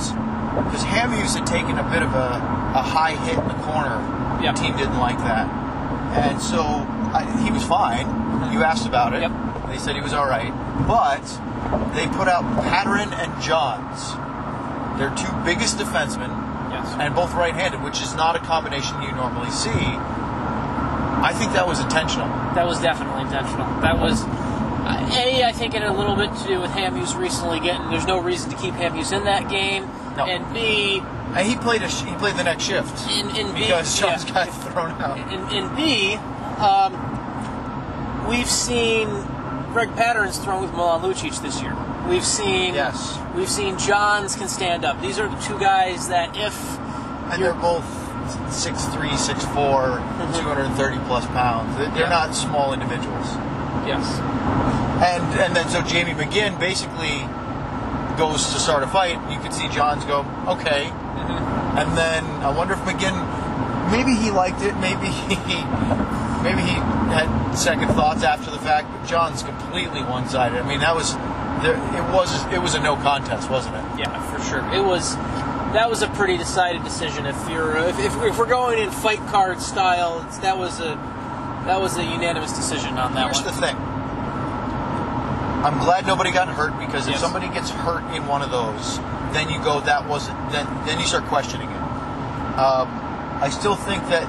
Because 0.64 0.84
Hamhuis 0.84 1.34
had 1.36 1.46
taken 1.46 1.78
a 1.78 1.82
bit 1.90 2.02
of 2.02 2.14
a, 2.14 2.38
a 2.74 2.82
high 2.82 3.16
hit 3.26 3.38
in 3.38 3.48
the 3.48 3.54
corner. 3.66 3.98
Yeah. 4.42 4.52
The 4.52 4.58
team 4.60 4.76
didn't 4.76 4.98
like 4.98 5.18
that, 5.18 5.46
and 6.16 6.40
so 6.40 6.62
I, 7.12 7.24
he 7.44 7.50
was 7.50 7.62
fine. 7.64 8.06
You 8.52 8.62
asked 8.64 8.86
about 8.86 9.12
it. 9.14 9.20
Yep. 9.22 9.32
Said 9.80 9.94
he 9.96 10.02
was 10.02 10.12
all 10.12 10.26
right, 10.28 10.52
but 10.86 11.22
they 11.94 12.06
put 12.08 12.28
out 12.28 12.44
Pateryn 12.64 13.12
and 13.12 13.32
Johns. 13.42 14.12
Their 15.00 15.08
two 15.16 15.32
biggest 15.44 15.78
defensemen, 15.78 16.28
Yes. 16.70 16.94
and 17.00 17.14
both 17.14 17.32
right-handed, 17.34 17.82
which 17.82 18.02
is 18.02 18.14
not 18.14 18.36
a 18.36 18.40
combination 18.40 19.00
you 19.02 19.10
normally 19.12 19.50
see. 19.50 19.70
I 19.72 21.32
think 21.34 21.52
that 21.54 21.66
was 21.66 21.80
intentional. 21.80 22.26
That 22.54 22.66
was 22.66 22.78
definitely 22.80 23.22
intentional. 23.22 23.66
That 23.80 23.98
was 23.98 24.22
uh, 24.22 25.08
a. 25.16 25.44
I 25.44 25.52
think 25.52 25.74
it 25.74 25.80
had 25.82 25.90
a 25.90 25.94
little 25.96 26.14
bit 26.16 26.30
to 26.42 26.46
do 26.48 26.60
with 26.60 26.70
Hamhuis 26.72 27.18
recently 27.18 27.60
getting. 27.60 27.88
There's 27.90 28.06
no 28.06 28.20
reason 28.20 28.50
to 28.50 28.56
keep 28.56 28.74
Hamhuis 28.74 29.12
in 29.16 29.24
that 29.24 29.48
game. 29.48 29.84
No. 30.16 30.26
And 30.26 30.52
B, 30.52 31.00
And 31.34 31.46
he 31.46 31.56
played 31.56 31.82
a 31.82 31.88
he 31.88 32.14
played 32.16 32.36
the 32.36 32.44
next 32.44 32.64
shift 32.64 33.08
in 33.10 33.30
in 33.34 33.54
B, 33.54 33.60
because 33.60 33.98
Johns 33.98 34.24
yeah. 34.26 34.44
got 34.44 34.48
thrown 34.72 34.90
out. 35.00 35.16
in, 35.32 35.64
in 35.64 35.74
B, 35.74 36.16
um, 36.60 36.92
we've 38.28 38.48
seen 38.50 39.08
Greg 39.72 39.90
Pateryn's 39.90 40.38
thrown 40.38 40.62
with 40.62 40.72
Milan 40.72 41.00
Lucic 41.02 41.40
this 41.42 41.62
year. 41.62 41.76
We've 42.08 42.24
seen 42.24 42.74
Yes. 42.74 43.18
We've 43.36 43.48
seen 43.48 43.78
Johns 43.78 44.34
can 44.34 44.48
stand 44.48 44.84
up. 44.84 45.00
These 45.00 45.18
are 45.18 45.28
the 45.28 45.36
two 45.36 45.58
guys 45.58 46.08
that 46.08 46.36
if 46.36 46.78
And 47.30 47.40
they're 47.42 47.54
both 47.54 47.84
6'3", 48.50 49.16
6'4", 49.16 50.00
230 50.34 50.98
plus 51.06 51.24
pounds. 51.26 51.76
They- 51.76 51.84
They're 51.86 52.02
Yeah. 52.02 52.08
not 52.08 52.34
small 52.34 52.72
individuals. 52.72 53.26
yes, 53.86 54.18
And 55.02 55.22
and 55.40 55.54
then 55.56 55.68
so 55.68 55.80
Jamie 55.82 56.12
McGinn 56.14 56.58
basically 56.58 57.26
goes 58.18 58.52
to 58.52 58.58
start 58.60 58.82
a 58.82 58.86
fight. 58.88 59.18
You 59.30 59.38
could 59.38 59.54
see 59.54 59.68
Johns 59.68 60.04
go, 60.04 60.24
okay. 60.48 60.90
Mm-hmm. 60.92 61.78
And 61.78 61.96
then 61.96 62.24
I 62.42 62.50
wonder 62.50 62.74
if 62.74 62.80
McGinn, 62.84 63.16
maybe 63.90 64.14
he 64.14 64.30
liked 64.30 64.62
it, 64.62 64.76
maybe 64.76 65.06
he, 65.28 65.34
maybe 66.42 66.62
he 66.62 66.74
had 67.12 67.28
second 67.54 67.88
thoughts 67.88 68.22
after 68.22 68.50
the 68.50 68.58
fact. 68.58 68.88
But 68.90 69.06
Johns 69.06 69.42
completely 69.42 70.02
one-sided. 70.02 70.58
I 70.60 70.66
mean, 70.66 70.80
that 70.80 70.94
was, 70.94 71.14
there, 71.62 71.74
it 71.76 72.14
was, 72.14 72.44
it 72.52 72.60
was 72.60 72.74
a 72.74 72.80
no 72.80 72.96
contest, 72.96 73.50
wasn't 73.50 73.76
it? 73.76 73.84
yeah, 74.00 74.20
for 74.32 74.42
sure. 74.42 74.64
It 74.74 74.84
was 74.84 75.16
that 75.74 75.88
was 75.88 76.02
a 76.02 76.08
pretty 76.08 76.36
decided 76.36 76.82
decision. 76.82 77.26
If 77.26 77.36
you're 77.48 77.76
if, 77.76 77.98
if, 78.00 78.16
if 78.22 78.38
we're 78.38 78.48
going 78.48 78.78
in 78.80 78.90
fight 78.90 79.20
card 79.28 79.60
style, 79.60 80.24
it's, 80.26 80.38
that 80.38 80.58
was 80.58 80.80
a 80.80 80.96
that 81.66 81.80
was 81.80 81.96
a 81.98 82.02
unanimous 82.02 82.52
decision 82.52 82.98
on 82.98 83.14
that 83.14 83.24
Here's 83.26 83.42
one. 83.44 83.54
the 83.54 83.60
thing. 83.60 83.76
I'm 85.62 85.78
glad 85.78 86.06
nobody 86.06 86.32
got 86.32 86.48
hurt 86.48 86.72
because 86.80 87.06
if 87.06 87.12
Yes. 87.12 87.20
somebody 87.20 87.46
gets 87.48 87.68
hurt 87.70 88.02
in 88.16 88.26
one 88.26 88.40
of 88.40 88.50
those, 88.50 88.96
then 89.34 89.50
you 89.50 89.62
go, 89.62 89.80
that 89.82 90.08
wasn't. 90.08 90.38
Then 90.50 90.66
then 90.86 90.98
you 90.98 91.06
start 91.06 91.24
questioning 91.26 91.68
it. 91.70 91.76
Um, 92.56 92.88
I 93.42 93.50
still 93.50 93.76
think 93.76 94.02
that. 94.08 94.24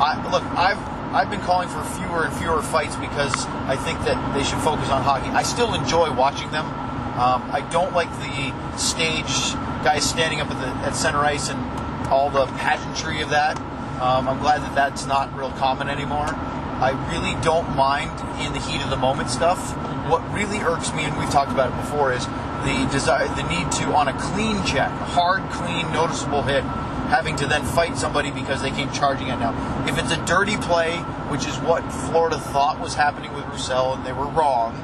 I 0.00 0.16
look. 0.32 0.42
I've 0.58 0.78
I've 1.14 1.30
been 1.30 1.42
calling 1.42 1.68
for 1.68 1.80
fewer 1.84 2.24
and 2.24 2.34
fewer 2.34 2.60
fights 2.60 2.96
because 2.96 3.46
I 3.70 3.76
think 3.76 4.00
that 4.00 4.18
they 4.34 4.42
should 4.42 4.58
focus 4.58 4.88
on 4.90 5.04
hockey. 5.04 5.28
I 5.28 5.44
still 5.44 5.72
enjoy 5.74 6.12
watching 6.12 6.50
them. 6.50 6.66
Um, 6.66 7.48
I 7.52 7.60
don't 7.70 7.92
like 7.92 8.10
the 8.18 8.76
stage 8.76 9.54
guys 9.86 10.02
standing 10.02 10.40
up 10.40 10.50
at 10.50 10.58
the 10.58 10.66
at 10.84 10.96
center 10.96 11.18
ice 11.18 11.50
and 11.50 12.08
all 12.08 12.30
the 12.30 12.46
pageantry 12.58 13.22
of 13.22 13.30
that. 13.30 13.56
Um, 14.02 14.26
I'm 14.26 14.40
glad 14.40 14.62
that 14.62 14.74
that's 14.74 15.06
not 15.06 15.32
real 15.38 15.52
common 15.52 15.88
anymore. 15.88 16.26
I 16.26 16.90
really 17.12 17.40
don't 17.44 17.76
mind 17.76 18.10
in 18.44 18.52
the 18.52 18.58
heat 18.58 18.82
of 18.82 18.90
the 18.90 18.96
moment 18.96 19.30
stuff. 19.30 19.70
What 20.10 20.20
really 20.34 20.58
irks 20.58 20.92
me, 20.94 21.04
and 21.04 21.16
we've 21.16 21.30
talked 21.30 21.52
about 21.52 21.70
it 21.72 21.76
before, 21.76 22.12
is 22.12 22.26
the 22.26 22.88
desire, 22.90 23.28
the 23.36 23.46
need 23.46 23.70
to 23.78 23.94
on 23.94 24.08
a 24.08 24.18
clean 24.18 24.64
check, 24.64 24.90
hard, 24.90 25.48
clean, 25.52 25.92
noticeable 25.92 26.42
hit, 26.42 26.64
having 27.08 27.36
to 27.36 27.46
then 27.46 27.64
fight 27.64 27.96
somebody 27.96 28.30
because 28.30 28.62
they 28.62 28.70
came 28.70 28.90
charging 28.92 29.30
at 29.30 29.38
Now, 29.38 29.52
if 29.88 29.98
it's 29.98 30.12
a 30.12 30.24
dirty 30.24 30.56
play, 30.56 30.98
which 31.28 31.46
is 31.46 31.56
what 31.58 31.82
Florida 31.92 32.38
thought 32.38 32.80
was 32.80 32.94
happening 32.94 33.32
with 33.34 33.44
Roussel, 33.46 33.94
and 33.94 34.06
they 34.06 34.12
were 34.12 34.26
wrong, 34.26 34.74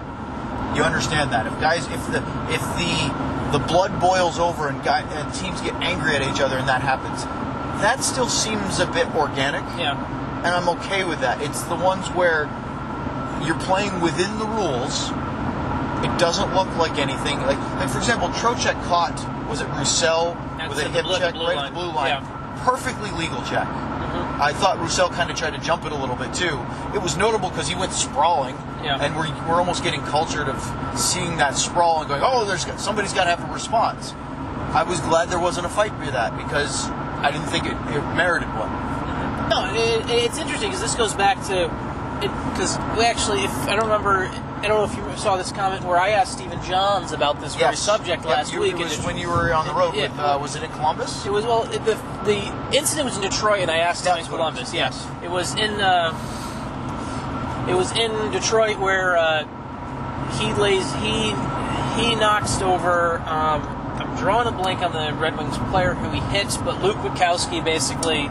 you 0.76 0.83
understand 0.83 1.33
that. 1.33 1.46
If 1.46 1.59
guys, 1.61 1.87
if 1.87 2.06
the 2.12 2.22
if 2.52 2.62
the 2.78 3.59
the 3.59 3.64
blood 3.66 4.00
boils 4.00 4.38
over 4.38 4.68
and 4.68 4.83
guy, 4.85 5.00
and 5.00 5.35
teams 5.35 5.61
get 5.61 5.74
angry 5.83 6.14
at 6.14 6.22
each 6.22 6.40
other 6.40 6.56
and 6.56 6.68
that 6.68 6.83
happens, 6.83 7.24
that 7.83 8.04
still 8.04 8.28
seems 8.28 8.78
a 8.78 8.87
bit 8.87 9.06
organic 9.14 9.64
Yeah, 9.78 9.98
and 10.38 10.46
I'm 10.46 10.68
okay 10.80 11.04
with 11.04 11.20
that. 11.20 11.42
It's 11.42 11.62
the 11.62 11.76
ones 11.76 12.06
where 12.09 12.44
you're 13.44 13.59
playing 13.61 14.00
within 14.00 14.38
the 14.38 14.46
rules. 14.46 15.11
It 16.04 16.18
doesn't 16.18 16.54
look 16.54 16.68
like 16.76 16.98
anything. 16.98 17.40
Like, 17.42 17.59
like 17.59 17.90
for 17.90 17.98
example, 17.98 18.28
Trocheck 18.28 18.80
caught 18.85 19.18
was 19.48 19.61
it 19.61 19.68
Roussel 19.70 20.37
That's 20.68 20.75
with 20.75 20.85
a 20.87 20.88
hip 20.90 21.07
check 21.18 21.35
right 21.35 21.57
line. 21.57 21.59
at 21.59 21.68
the 21.70 21.75
blue 21.75 21.92
line. 21.92 22.09
Yeah. 22.23 22.62
Perfectly 22.64 23.11
legal 23.12 23.40
check. 23.42 23.66
Mm-hmm. 23.66 24.42
I 24.42 24.53
thought 24.53 24.79
Roussel 24.79 25.09
kind 25.11 25.31
of 25.31 25.37
tried 25.37 25.55
to 25.55 25.61
jump 25.61 25.85
it 25.87 25.92
a 25.92 25.94
little 25.94 26.16
bit 26.16 26.35
too. 26.35 26.59
It 26.94 27.01
was 27.01 27.16
notable 27.16 27.49
because 27.49 27.68
he 27.68 27.75
went 27.75 27.92
sprawling, 27.92 28.57
Yeah. 28.83 28.99
and 29.01 29.16
we're, 29.16 29.29
we're 29.49 29.59
almost 29.59 29.83
getting 29.83 30.03
cultured 30.03 30.49
of 30.49 30.59
seeing 30.99 31.37
that 31.38 31.57
sprawl 31.57 32.01
and 32.01 32.09
going, 32.09 32.23
"Oh, 32.25 32.44
there's 32.44 32.66
somebody's 32.81 33.12
got 33.12 33.25
to 33.25 33.31
have 33.31 33.49
a 33.49 33.53
response." 33.53 34.12
I 34.73 34.83
was 34.85 35.01
glad 35.01 35.31
there 35.31 35.40
wasn't 35.40 35.66
a 35.66 35.68
fight 35.68 35.92
for 35.99 36.11
that 36.11 36.37
because 36.37 36.88
I 37.25 37.31
didn't 37.33 37.46
think 37.49 37.64
it, 37.66 37.73
it 37.73 38.03
merited 38.14 38.49
one. 38.55 38.70
No, 39.51 39.66
it, 39.75 40.09
it's 40.11 40.38
interesting 40.38 40.68
because 40.70 40.81
this 40.83 40.94
goes 40.94 41.14
back 41.14 41.42
to 41.46 41.68
because 42.20 42.76
we 42.98 43.04
actually, 43.04 43.44
if 43.44 43.50
I 43.68 43.74
don't 43.76 43.85
remember, 43.87 44.26
I 44.62 44.68
don't 44.68 44.78
know 44.78 44.85
if 44.85 44.94
you 44.96 45.16
saw 45.16 45.37
this 45.37 45.52
comment 45.52 45.85
where 45.85 45.96
I 45.98 46.11
asked 46.11 46.33
Stephen 46.33 46.62
Johns 46.64 47.12
about 47.12 47.40
this 47.40 47.54
very 47.54 47.76
subject 47.76 48.24
Yep, 48.24 48.30
last 48.37 48.52
you- 48.52 48.61
week. 48.61 48.74
It 48.74 48.85
was 48.85 49.02
when 49.04 49.16
you 49.16 49.28
were 49.28 49.52
on 49.54 49.66
the 49.66 49.72
road 49.74 49.94
Yeah. 49.94 50.02
with, 50.09 50.18
uh, 50.18 50.38
was 50.40 50.54
it 50.56 50.62
in 50.62 50.70
Columbus? 50.72 51.24
It 51.24 51.33
was 51.33 51.44
well. 51.46 51.62
It, 51.72 51.85
the 51.85 51.96
the 52.24 52.52
incident 52.76 53.06
was 53.06 53.16
in 53.16 53.22
Detroit, 53.22 53.61
and 53.62 53.70
I 53.70 53.78
asked 53.78 54.04
him 54.06 54.16
in 54.18 54.24
it 54.24 54.28
Columbus. 54.28 54.61
was, 54.62 54.74
Yes, 54.74 55.06
it 55.22 55.30
was 55.30 55.54
in. 55.54 55.80
Uh, 55.80 56.12
it 57.68 57.74
was 57.74 57.92
in 57.92 58.11
Detroit 58.33 58.78
where 58.78 59.16
uh, 59.16 59.44
he 60.38 60.52
lays 60.54 60.90
he 60.96 61.35
he 62.00 62.14
knocks 62.16 62.61
over. 62.62 63.18
Um, 63.26 63.76
I'm 63.98 64.16
drawing 64.16 64.46
a 64.48 64.52
blank 64.52 64.80
on 64.80 64.92
the 64.92 65.12
Red 65.14 65.37
Wings 65.38 65.56
player 65.70 65.94
who 65.94 66.09
he 66.11 66.20
hits, 66.37 66.56
but 66.56 66.83
Luke 66.83 66.96
Witkowski 66.98 67.62
basically. 67.64 68.30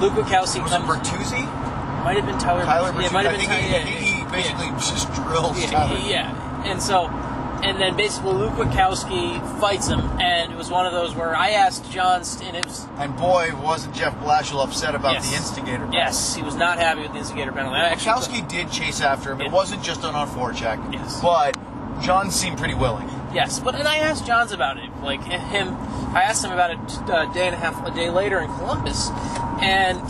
Luke 0.00 0.12
Witkowski 0.14 0.62
Was 0.62 0.72
it 0.72 0.76
comes. 0.82 1.08
Bertuzzi? 1.08 1.46
Might 2.06 2.18
have 2.18 2.26
been 2.26 2.38
Tyler. 2.38 2.62
Tyler 2.64 3.00
Yeah, 3.00 3.06
it 3.08 3.12
might 3.12 3.26
have 3.26 3.36
been 3.36 3.46
Tyler. 3.46 3.60
he, 3.62 3.72
yeah, 3.72 3.84
he, 3.84 4.04
he 4.04 4.18
yeah. 4.20 4.30
basically 4.30 4.68
just 4.78 5.12
drills 5.14 5.58
Yeah, 5.60 5.70
Tyler. 5.72 5.98
yeah, 6.06 6.62
and 6.70 6.80
so, 6.80 7.08
and 7.64 7.80
then 7.80 7.96
basically 7.96 8.32
Luke 8.32 8.52
Witkowski 8.52 9.40
fights 9.60 9.88
him, 9.88 9.98
and 10.20 10.52
it 10.52 10.56
was 10.56 10.70
one 10.70 10.86
of 10.86 10.92
those 10.92 11.16
where 11.16 11.34
I 11.34 11.50
asked 11.50 11.90
John, 11.90 12.22
and 12.44 12.56
it 12.56 12.64
was 12.64 12.86
And 12.98 13.16
boy, 13.16 13.50
wasn't 13.60 13.92
Jeff 13.96 14.14
Blashill 14.20 14.62
upset 14.62 14.94
about 14.94 15.14
Yes. 15.14 15.30
the 15.30 15.36
instigator. 15.36 15.88
yes, 15.90 16.36
he 16.36 16.42
was 16.42 16.54
not 16.54 16.78
happy 16.78 17.00
with 17.00 17.10
the 17.12 17.18
instigator 17.18 17.50
penalty. 17.50 17.76
I 17.76 17.88
actually, 17.88 18.12
Witkowski 18.12 18.48
did 18.48 18.70
chase 18.70 19.00
after 19.00 19.32
him. 19.32 19.40
It 19.40 19.46
Yeah. 19.46 19.50
wasn't 19.50 19.82
just 19.82 20.04
an 20.04 20.14
on 20.14 20.28
forecheck. 20.28 20.78
Yes. 20.92 21.20
But 21.20 21.56
John 22.02 22.30
seemed 22.30 22.56
pretty 22.58 22.74
willing. 22.74 23.10
yes, 23.34 23.58
but 23.58 23.74
and 23.74 23.88
I 23.88 23.96
asked 23.98 24.24
Johns 24.24 24.52
about 24.52 24.76
it, 24.78 24.90
like 25.02 25.24
him. 25.24 25.76
I 26.14 26.22
asked 26.22 26.44
him 26.44 26.52
about 26.52 26.70
it 26.70 26.78
a 27.08 27.28
day 27.34 27.46
and 27.48 27.54
a 27.56 27.58
half, 27.58 27.84
a 27.84 27.90
day 27.90 28.10
later 28.10 28.38
in 28.38 28.46
Columbus, 28.58 29.10
and 29.60 30.00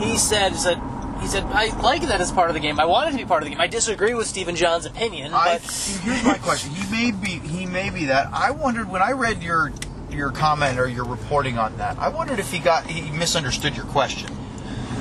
he 0.00 0.16
said 0.18 0.50
is 0.50 0.64
that 0.64 0.80
He 1.20 1.26
said, 1.26 1.44
I 1.44 1.76
like 1.80 2.02
that 2.02 2.20
as 2.20 2.30
part 2.32 2.48
of 2.50 2.54
the 2.54 2.60
game. 2.60 2.78
I 2.80 2.84
want 2.84 3.08
it 3.08 3.12
to 3.12 3.18
be 3.18 3.24
part 3.24 3.42
of 3.42 3.48
the 3.48 3.50
game. 3.54 3.60
I 3.60 3.66
disagree 3.66 4.14
with 4.14 4.26
Stephen 4.26 4.54
John's 4.56 4.86
opinion, 4.86 5.32
I, 5.34 5.58
but 5.58 5.62
here's 6.02 6.24
my 6.24 6.38
question. 6.38 6.70
He 6.70 6.90
may 6.90 7.10
be 7.12 7.38
he 7.46 7.66
may 7.66 7.90
be 7.90 8.06
that. 8.06 8.28
I 8.32 8.50
wondered 8.52 8.88
when 8.88 9.02
I 9.02 9.12
read 9.12 9.42
your 9.42 9.72
your 10.10 10.30
comment 10.30 10.78
or 10.78 10.88
your 10.88 11.04
reporting 11.04 11.58
on 11.58 11.76
that. 11.78 11.98
I 11.98 12.08
wondered 12.08 12.38
if 12.38 12.50
he 12.50 12.58
got 12.58 12.86
he 12.86 13.10
misunderstood 13.10 13.76
your 13.76 13.86
question. 13.86 14.30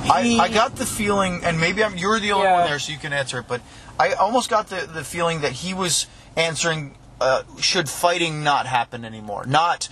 He- 0.04 0.40
I, 0.40 0.44
I 0.46 0.50
got 0.50 0.76
the 0.76 0.86
feeling, 0.86 1.42
and 1.44 1.60
maybe 1.60 1.84
I'm, 1.84 1.98
you're 1.98 2.20
the 2.20 2.32
only 2.32 2.46
Yeah. 2.46 2.60
one 2.62 2.70
there, 2.70 2.80
so 2.80 2.92
you 2.92 2.98
can 2.98 3.14
answer 3.14 3.40
it. 3.40 3.48
But 3.48 3.62
I 4.00 4.14
almost 4.14 4.50
got 4.50 4.68
the, 4.70 4.88
the 4.92 5.04
feeling 5.04 5.42
that 5.42 5.52
he 5.52 5.74
was 5.74 6.08
answering, 6.36 6.96
uh, 7.20 7.44
should 7.60 7.90
fighting 7.90 8.44
not 8.44 8.68
happen 8.68 9.04
anymore? 9.04 9.46
Not 9.48 9.90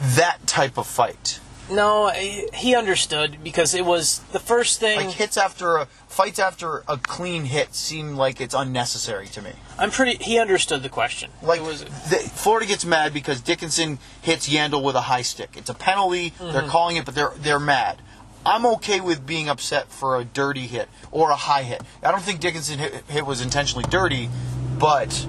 that 0.00 0.46
type 0.46 0.78
of 0.78 0.86
fight. 0.86 1.40
No, 1.70 2.08
he 2.08 2.74
understood 2.74 3.38
because 3.42 3.74
it 3.74 3.84
was 3.84 4.20
the 4.32 4.38
first 4.38 4.80
thing. 4.80 5.06
Like 5.06 5.14
hits 5.14 5.36
after 5.36 5.76
a 5.76 5.86
fights 6.08 6.38
after 6.38 6.82
a 6.88 6.96
clean 6.96 7.44
hit 7.44 7.74
seem 7.74 8.16
like 8.16 8.40
it's 8.40 8.54
unnecessary 8.54 9.26
to 9.28 9.42
me. 9.42 9.52
I'm 9.78 9.90
pretty. 9.90 10.22
He 10.22 10.38
understood 10.38 10.82
the 10.82 10.88
question. 10.88 11.30
Like 11.42 11.60
it 11.60 11.64
was. 11.64 11.84
the, 11.84 12.16
Florida 12.16 12.66
gets 12.66 12.84
mad 12.84 13.12
because 13.12 13.40
Dickinson 13.40 13.98
hits 14.22 14.48
Yandle 14.48 14.82
with 14.82 14.96
a 14.96 15.02
high 15.02 15.22
stick. 15.22 15.50
It's 15.56 15.70
a 15.70 15.74
penalty. 15.74 16.32
They're 16.38 16.62
mm-hmm. 16.62 16.68
calling 16.68 16.96
it, 16.96 17.04
but 17.04 17.14
they're 17.14 17.32
they're 17.38 17.60
mad. 17.60 18.02
I'm 18.46 18.64
okay 18.66 19.00
with 19.00 19.26
being 19.26 19.48
upset 19.48 19.88
for 19.88 20.18
a 20.18 20.24
dirty 20.24 20.66
hit 20.66 20.88
or 21.10 21.30
a 21.30 21.36
high 21.36 21.64
hit. 21.64 21.82
I 22.02 22.10
don't 22.10 22.22
think 22.22 22.40
Dickinson 22.40 22.78
hit, 22.78 22.94
hit 23.08 23.26
was 23.26 23.42
intentionally 23.42 23.84
dirty, 23.90 24.30
but 24.78 25.26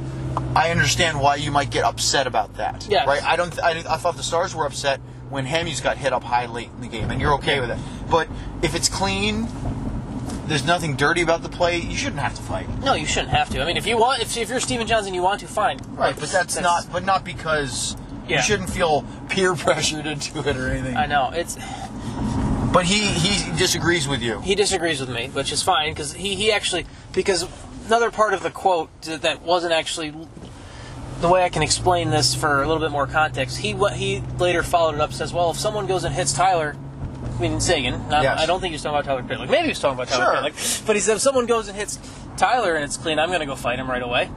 I 0.55 0.71
understand 0.71 1.19
why 1.19 1.35
you 1.35 1.51
might 1.51 1.69
get 1.69 1.83
upset 1.83 2.27
about 2.27 2.55
that. 2.57 2.87
Yes. 2.89 3.07
Right? 3.07 3.23
I 3.23 3.35
don't. 3.35 3.59
I, 3.61 3.71
I 3.71 3.97
thought 3.97 4.15
the 4.15 4.23
Stars 4.23 4.55
were 4.55 4.65
upset 4.65 5.01
when 5.29 5.45
Hamhuis 5.45 5.81
got 5.81 5.97
hit 5.97 6.13
up 6.13 6.23
high 6.23 6.45
late 6.45 6.69
in 6.75 6.81
the 6.81 6.87
game, 6.87 7.11
and 7.11 7.21
you're 7.21 7.33
okay 7.35 7.59
with 7.59 7.69
it. 7.69 7.77
But 8.09 8.27
if 8.61 8.75
it's 8.75 8.89
clean, 8.89 9.47
there's 10.47 10.65
nothing 10.65 10.95
dirty 10.95 11.21
about 11.21 11.43
the 11.43 11.49
play. 11.49 11.77
You 11.77 11.95
shouldn't 11.95 12.21
have 12.21 12.35
to 12.35 12.41
fight. 12.41 12.67
No, 12.79 12.93
you 12.93 13.05
shouldn't 13.05 13.31
have 13.31 13.49
to. 13.51 13.61
I 13.61 13.65
mean, 13.65 13.77
if 13.77 13.85
you 13.85 13.97
want, 13.97 14.21
if, 14.21 14.35
if 14.35 14.49
you're 14.49 14.59
Steven 14.59 14.87
Johnson, 14.87 15.13
you 15.13 15.21
want 15.21 15.41
to, 15.41 15.47
fine. 15.47 15.79
Right, 15.89 16.15
but 16.19 16.29
that's, 16.29 16.59
not. 16.59 16.87
But 16.91 17.05
not 17.05 17.23
because 17.23 17.95
Yeah. 18.27 18.37
you 18.37 18.43
shouldn't 18.43 18.69
feel 18.69 19.05
peer 19.29 19.55
pressured 19.65 20.05
into 20.07 20.39
it 20.47 20.57
or 20.57 20.69
anything. 20.69 20.97
I 20.97 21.05
know 21.05 21.31
it's. 21.33 21.57
But 22.71 22.85
he 22.85 23.07
he 23.07 23.57
disagrees 23.57 24.07
with 24.07 24.21
you. 24.21 24.41
He 24.41 24.53
disagrees 24.53 24.99
with 24.99 25.09
me, 25.09 25.29
which 25.29 25.51
is 25.51 25.63
fine 25.63 25.91
because 25.91 26.13
he, 26.13 26.35
he 26.35 26.51
actually 26.51 26.85
because 27.13 27.47
another 27.87 28.11
part 28.11 28.35
of 28.35 28.43
the 28.43 28.51
quote 28.51 28.89
that 29.01 29.41
wasn't 29.41 29.73
actually 29.73 30.13
the 31.21 31.27
way 31.29 31.43
I 31.43 31.49
can 31.49 31.63
explain 31.63 32.09
this 32.09 32.33
for 32.35 32.63
a 32.63 32.67
little 32.67 32.81
bit 32.81 32.91
more 32.91 33.07
context. 33.07 33.57
He 33.57 33.73
what 33.73 33.93
he 33.93 34.21
later 34.39 34.63
followed 34.63 34.95
it 34.95 35.01
up 35.01 35.13
says, 35.13 35.33
well, 35.33 35.51
if 35.51 35.57
someone 35.57 35.85
goes 35.87 36.03
and 36.03 36.13
hits 36.15 36.33
Tyler. 36.33 36.75
I 37.37 37.41
mean 37.41 37.59
Seguin. 37.61 38.09
Not, 38.09 38.23
Yes. 38.23 38.39
I 38.39 38.45
don't 38.45 38.59
think 38.59 38.71
he 38.71 38.75
was 38.75 38.83
talking 38.83 38.99
about 38.99 39.05
Tyler 39.05 39.23
Pitlick. 39.23 39.49
Maybe 39.49 39.63
he 39.63 39.69
was 39.69 39.79
talking 39.79 39.95
about 39.97 40.07
Tyler 40.09 40.25
Sure. 40.41 40.49
Pitlick. 40.51 40.85
But 40.85 40.95
he 40.97 41.01
said 41.01 41.15
if 41.15 41.21
someone 41.21 41.45
goes 41.45 41.67
and 41.69 41.77
hits 41.77 41.97
Tyler 42.37 42.75
and 42.75 42.83
it's 42.83 42.97
clean, 42.97 43.17
I'm 43.19 43.29
going 43.29 43.39
to 43.41 43.45
go 43.45 43.55
fight 43.55 43.79
him 43.79 43.89
right 43.89 44.01
away. 44.01 44.29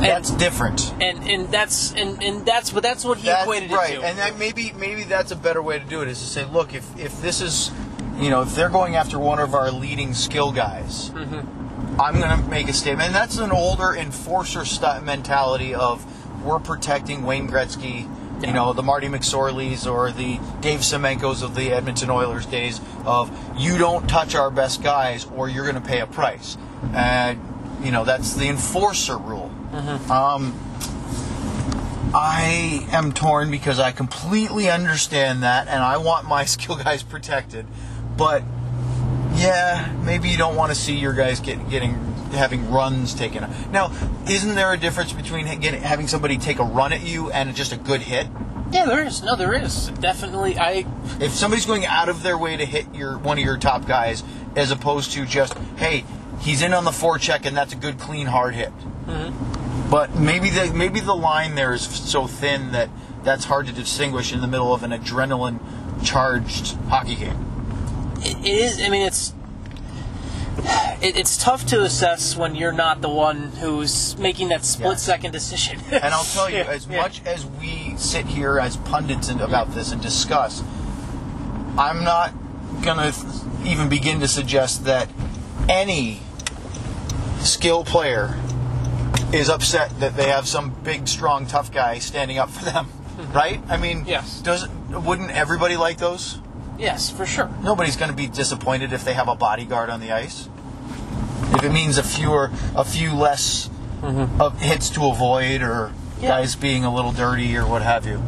That's 0.00 0.30
different. 0.32 0.92
And 1.00 1.18
and 1.28 1.48
that's 1.48 1.92
and, 1.94 2.22
and 2.22 2.44
that's 2.46 2.70
but 2.70 2.82
that's 2.82 3.04
what 3.04 3.18
he 3.18 3.26
That's 3.26 3.42
equated 3.44 3.70
right, 3.70 3.94
it 3.94 4.00
to. 4.00 4.04
and 4.04 4.18
that 4.18 4.38
maybe 4.38 4.72
maybe 4.78 5.04
that's 5.04 5.32
a 5.32 5.36
better 5.36 5.62
way 5.62 5.78
to 5.78 5.84
do 5.84 6.02
it 6.02 6.08
is 6.08 6.18
to 6.20 6.26
say, 6.26 6.44
look, 6.44 6.74
if 6.74 6.98
if 6.98 7.20
this 7.22 7.40
is, 7.40 7.70
you 8.18 8.28
know, 8.30 8.42
if 8.42 8.54
they're 8.54 8.68
going 8.68 8.94
after 8.94 9.18
one 9.18 9.38
of 9.38 9.54
our 9.54 9.70
leading 9.70 10.12
skill 10.14 10.52
guys, 10.52 11.10
Mm-hmm. 11.10 11.65
I'm 11.98 12.20
going 12.20 12.42
to 12.42 12.48
make 12.48 12.68
a 12.68 12.72
statement. 12.72 13.08
And 13.08 13.14
that's 13.14 13.38
an 13.38 13.52
older 13.52 13.94
enforcer 13.94 14.64
st- 14.64 15.04
mentality 15.04 15.74
of 15.74 16.04
we're 16.44 16.58
protecting 16.58 17.22
Wayne 17.24 17.48
Gretzky, 17.48 18.08
you 18.46 18.52
know, 18.52 18.72
the 18.72 18.82
Marty 18.82 19.08
McSorleys 19.08 19.90
or 19.90 20.12
the 20.12 20.38
Dave 20.60 20.80
Semenkos 20.80 21.42
of 21.42 21.54
the 21.54 21.72
Edmonton 21.72 22.10
Oilers 22.10 22.46
days 22.46 22.80
of 23.04 23.30
you 23.58 23.78
don't 23.78 24.06
touch 24.08 24.34
our 24.34 24.50
best 24.50 24.82
guys 24.82 25.26
or 25.34 25.48
you're 25.48 25.64
going 25.64 25.82
to 25.82 25.88
pay 25.88 26.00
a 26.00 26.06
price. 26.06 26.56
And 26.92 27.40
you 27.82 27.90
know 27.90 28.04
that's 28.04 28.34
the 28.34 28.48
enforcer 28.48 29.16
rule. 29.16 29.50
Um, 30.10 30.58
I 32.14 32.86
am 32.90 33.12
torn 33.12 33.50
because 33.50 33.78
I 33.78 33.92
completely 33.92 34.70
understand 34.70 35.42
that 35.42 35.68
and 35.68 35.82
I 35.82 35.98
want 35.98 36.26
my 36.26 36.44
skill 36.54 36.76
guys 36.76 37.02
protected. 37.02 37.66
But 38.16 38.42
yeah, 39.46 39.94
maybe 40.04 40.28
you 40.28 40.36
don't 40.36 40.56
want 40.56 40.72
to 40.72 40.78
see 40.78 40.96
your 40.96 41.12
guys 41.12 41.40
get 41.40 41.68
getting 41.70 41.94
having 42.32 42.70
runs 42.70 43.14
taken. 43.14 43.46
Now, 43.70 43.92
isn't 44.28 44.54
there 44.54 44.72
a 44.72 44.76
difference 44.76 45.12
between 45.12 45.46
getting, 45.60 45.80
having 45.80 46.08
somebody 46.08 46.36
take 46.38 46.58
a 46.58 46.64
run 46.64 46.92
at 46.92 47.02
you 47.02 47.30
and 47.30 47.54
just 47.54 47.72
a 47.72 47.76
good 47.76 48.00
hit? 48.00 48.26
yeah, 48.72 48.84
there 48.84 49.04
is. 49.04 49.22
No, 49.22 49.36
there 49.36 49.54
is. 49.54 49.88
Definitely 50.00 50.58
I 50.58 50.84
If 51.20 51.32
somebody's 51.32 51.66
going 51.66 51.86
out 51.86 52.08
of 52.08 52.22
their 52.22 52.36
way 52.36 52.56
to 52.56 52.64
hit 52.64 52.94
your 52.94 53.18
one 53.18 53.38
of 53.38 53.44
your 53.44 53.56
top 53.56 53.86
guys, 53.86 54.22
as 54.56 54.70
opposed 54.70 55.12
to 55.12 55.24
just 55.24 55.56
hey, 55.76 56.04
he's 56.40 56.62
in 56.62 56.74
on 56.74 56.84
the 56.84 56.90
forecheck 56.90 57.46
and 57.46 57.56
that's 57.56 57.72
a 57.72 57.76
good 57.76 57.98
clean 57.98 58.26
hard 58.26 58.54
hit. 58.54 58.72
Mm-hmm. 59.06 59.90
But 59.90 60.16
maybe 60.16 60.50
the 60.50 60.72
maybe 60.74 61.00
the 61.00 61.14
line 61.14 61.54
there 61.54 61.72
is 61.72 61.82
so 61.82 62.26
thin 62.26 62.72
that 62.72 62.90
that's 63.22 63.44
hard 63.44 63.66
to 63.66 63.72
distinguish 63.72 64.32
in 64.32 64.40
the 64.40 64.48
middle 64.48 64.74
of 64.74 64.82
an 64.82 64.90
adrenaline 64.90 65.60
charged 66.04 66.76
hockey 66.88 67.16
game. 67.16 68.16
it 68.20 68.46
is. 68.46 68.80
I 68.80 68.88
mean, 68.88 69.06
it's 69.06 69.32
it, 71.02 71.16
it's 71.16 71.36
tough 71.36 71.66
to 71.66 71.82
assess 71.82 72.36
when 72.36 72.54
you're 72.54 72.72
not 72.72 73.00
the 73.00 73.08
one 73.08 73.50
who's 73.60 74.16
making 74.18 74.48
that 74.48 74.64
split 74.64 74.92
Yes. 74.92 75.02
second 75.02 75.32
decision. 75.32 75.80
And 75.92 76.12
I'll 76.14 76.24
tell 76.24 76.48
you, 76.50 76.58
as 76.58 76.86
yeah. 76.86 77.02
much 77.02 77.24
as 77.24 77.44
we 77.46 77.94
sit 77.96 78.26
here 78.26 78.58
as 78.58 78.76
pundits 78.78 79.28
and 79.28 79.40
about 79.40 79.74
this 79.74 79.92
and 79.92 80.00
discuss, 80.02 80.62
I'm 81.78 82.04
not 82.04 82.32
gonna 82.82 83.12
th- 83.12 83.26
even 83.66 83.88
begin 83.88 84.20
to 84.20 84.28
suggest 84.28 84.84
that 84.84 85.08
any 85.68 86.20
skill 87.40 87.84
player 87.84 88.34
is 89.32 89.48
upset 89.48 89.98
that 90.00 90.16
they 90.16 90.28
have 90.28 90.46
some 90.48 90.70
big, 90.84 91.06
strong, 91.08 91.46
tough 91.46 91.72
guy 91.72 91.98
standing 91.98 92.38
up 92.38 92.50
for 92.50 92.64
them. 92.64 92.88
Right? 93.32 93.62
I 93.70 93.78
mean, 93.78 94.04
Yes. 94.06 94.40
does 94.42 94.68
wouldn't 94.90 95.30
everybody 95.30 95.76
like 95.78 95.96
those? 95.96 96.38
Yes, 96.78 97.10
for 97.10 97.26
sure. 97.26 97.50
Nobody's 97.62 97.96
going 97.96 98.10
to 98.10 98.16
be 98.16 98.26
disappointed 98.26 98.92
if 98.92 99.04
they 99.04 99.14
have 99.14 99.28
a 99.28 99.34
bodyguard 99.34 99.90
on 99.90 100.00
the 100.00 100.12
ice. 100.12 100.48
If 101.54 101.64
it 101.64 101.72
means 101.72 101.98
a 101.98 102.02
fewer, 102.02 102.50
a 102.74 102.84
few 102.84 103.12
less 103.14 103.68
mm-hmm. 104.00 104.40
of 104.40 104.60
hits 104.60 104.90
to 104.90 105.06
avoid, 105.06 105.62
or 105.62 105.92
Yeah. 106.20 106.28
guys 106.28 106.56
being 106.56 106.84
a 106.84 106.94
little 106.94 107.12
dirty, 107.12 107.56
or 107.56 107.66
what 107.66 107.82
have 107.82 108.06
you. 108.06 108.22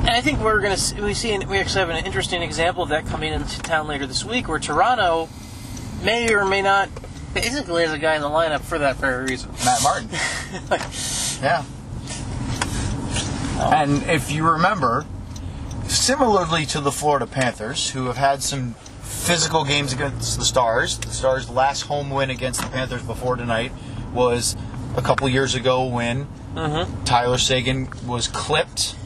And 0.00 0.10
I 0.10 0.20
think 0.20 0.40
we're 0.40 0.60
gonna 0.60 0.76
see, 0.76 1.00
we 1.00 1.14
see 1.14 1.38
we 1.38 1.58
actually 1.58 1.80
have 1.80 1.90
an 1.90 2.04
interesting 2.04 2.42
example 2.42 2.82
of 2.82 2.90
that 2.90 3.06
coming 3.06 3.32
into 3.32 3.58
town 3.60 3.86
later 3.86 4.06
this 4.06 4.24
week, 4.24 4.48
where 4.48 4.58
Toronto 4.58 5.28
may 6.02 6.32
or 6.32 6.44
may 6.44 6.60
not 6.60 6.88
basically 7.32 7.82
has 7.82 7.92
a 7.92 7.98
guy 7.98 8.14
in 8.14 8.20
the 8.20 8.28
lineup 8.28 8.60
for 8.60 8.78
that 8.78 8.96
very 8.96 9.24
reason. 9.24 9.50
Matt 9.64 9.82
Martin. 9.82 10.08
yeah. 11.42 11.64
Um, 13.60 13.72
and 13.72 14.02
if 14.10 14.30
you 14.30 14.48
remember, 14.48 15.06
similarly 15.94 16.66
to 16.66 16.80
the 16.80 16.92
Florida 16.92 17.26
Panthers, 17.26 17.90
who 17.90 18.06
have 18.06 18.16
had 18.16 18.42
some 18.42 18.74
physical 19.02 19.64
games 19.64 19.92
against 19.92 20.38
the 20.38 20.44
Stars, 20.44 20.98
the 20.98 21.10
Stars' 21.10 21.48
last 21.48 21.82
home 21.82 22.10
win 22.10 22.30
against 22.30 22.60
the 22.60 22.68
Panthers 22.68 23.02
before 23.02 23.36
tonight 23.36 23.72
was 24.12 24.56
a 24.96 25.02
couple 25.02 25.28
years 25.28 25.54
ago 25.54 25.86
when 25.86 26.26
mm-hmm. 26.54 27.04
Tyler 27.04 27.38
Seguin 27.38 27.88
was 28.06 28.28
clipped 28.28 28.96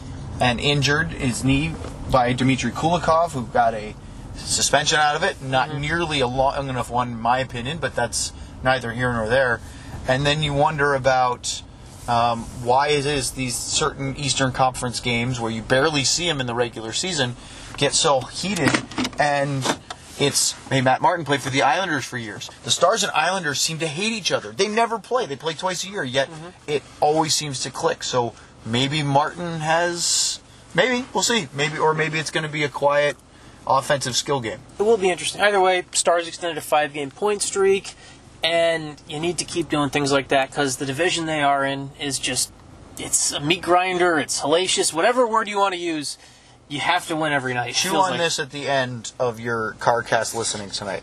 and 0.40 0.61
injured 0.61 1.12
his 1.12 1.44
knee 1.44 1.74
by 2.11 2.33
Dmitry 2.33 2.72
Kulikov, 2.72 3.33
who 3.33 3.46
got 3.46 3.74
a 3.74 3.94
suspension 4.35 4.98
out 4.98 5.16
of 5.16 5.22
it. 5.22 5.42
Not 5.42 5.68
mm-hmm. 5.68 5.81
nearly 5.81 6.20
a 6.20 6.27
long 6.27 6.68
enough 6.68 6.90
one, 6.90 7.12
in 7.12 7.20
my 7.20 7.38
opinion, 7.38 7.79
but 7.79 7.94
that's 7.94 8.33
neither 8.62 8.92
here 8.92 9.12
nor 9.12 9.29
there. 9.29 9.61
And 10.07 10.24
then 10.24 10.42
you 10.42 10.53
wonder 10.53 10.94
about 10.94 11.62
um, 12.09 12.44
why 12.62 12.88
is 12.88 13.07
it 13.07 13.14
is 13.14 13.31
these 13.33 13.55
certain 13.55 14.16
Eastern 14.16 14.53
Conference 14.53 15.01
games 15.01 15.38
where 15.38 15.51
you 15.51 15.62
barely 15.62 16.05
see 16.05 16.27
them 16.27 16.40
in 16.40 16.47
the 16.47 16.55
regular 16.55 16.92
season 16.92 17.37
get 17.77 17.94
so 17.94 18.21
heated 18.21 18.71
and 19.18 19.64
it's 20.18 20.53
hey 20.68 20.81
Matt 20.81 21.01
Martin 21.01 21.25
played 21.25 21.42
for 21.42 21.51
the 21.51 21.62
Islanders 21.62 22.05
for 22.05 22.18
years. 22.18 22.51
The 22.64 22.71
Stars 22.71 23.03
and 23.03 23.12
Islanders 23.12 23.61
seem 23.61 23.79
to 23.79 23.87
hate 23.87 24.12
each 24.12 24.33
other. 24.33 24.53
They 24.53 24.68
never 24.68 24.99
play. 24.99 25.27
They 25.27 25.37
play 25.37 25.55
twice 25.55 25.85
a 25.85 25.88
year, 25.88 26.03
yet 26.03 26.29
it 26.66 26.83
always 27.01 27.35
seems 27.35 27.61
to 27.62 27.71
click. 27.71 28.03
So 28.03 28.35
maybe 28.64 29.03
Martin 29.03 29.61
has 29.61 30.40
maybe 30.75 31.07
we'll 31.14 31.23
see. 31.23 31.49
Maybe 31.55 31.79
or 31.79 31.94
maybe 31.94 32.18
it's 32.18 32.31
going 32.31 32.44
to 32.44 32.51
be 32.51 32.64
a 32.64 32.68
quiet 32.68 33.16
offensive 33.66 34.16
skill 34.16 34.40
game. 34.40 34.59
It 34.79 34.83
will 34.83 34.97
be 34.97 35.11
interesting. 35.11 35.40
Either 35.40 35.61
way, 35.61 35.85
Stars 35.92 36.27
extended 36.27 36.59
a 36.59 36.62
five 36.62 36.92
game 36.92 37.11
point 37.11 37.42
streak, 37.42 37.94
and 38.42 39.01
you 39.09 39.18
need 39.18 39.38
to 39.38 39.44
keep 39.44 39.68
doing 39.68 39.90
things 39.90 40.12
like 40.12 40.29
that 40.29 40.51
because 40.51 40.77
the 40.77 40.87
division 40.87 41.27
they 41.27 41.40
are 41.40 41.64
in 41.64 41.90
is 42.01 42.18
just 42.18 42.53
it's 42.98 43.33
a 43.33 43.40
meat 43.40 43.62
grinder, 43.62 44.18
it's 44.18 44.40
hellacious, 44.40 44.92
whatever 44.92 45.27
word 45.27 45.48
you 45.48 45.59
want 45.59 45.74
to 45.74 45.81
use, 45.81 46.18
you 46.68 46.81
have 46.81 47.07
to 47.09 47.16
win 47.16 47.33
every 47.33 47.55
night. 47.55 47.74
Chew 47.74 47.96
on 47.96 48.12
like- 48.12 48.20
this 48.20 48.38
at 48.38 48.51
the 48.51 48.66
end 48.68 49.12
of 49.18 49.40
your 49.40 49.77
CarCast 49.79 50.35
listening 50.35 50.70
tonight. 50.70 51.03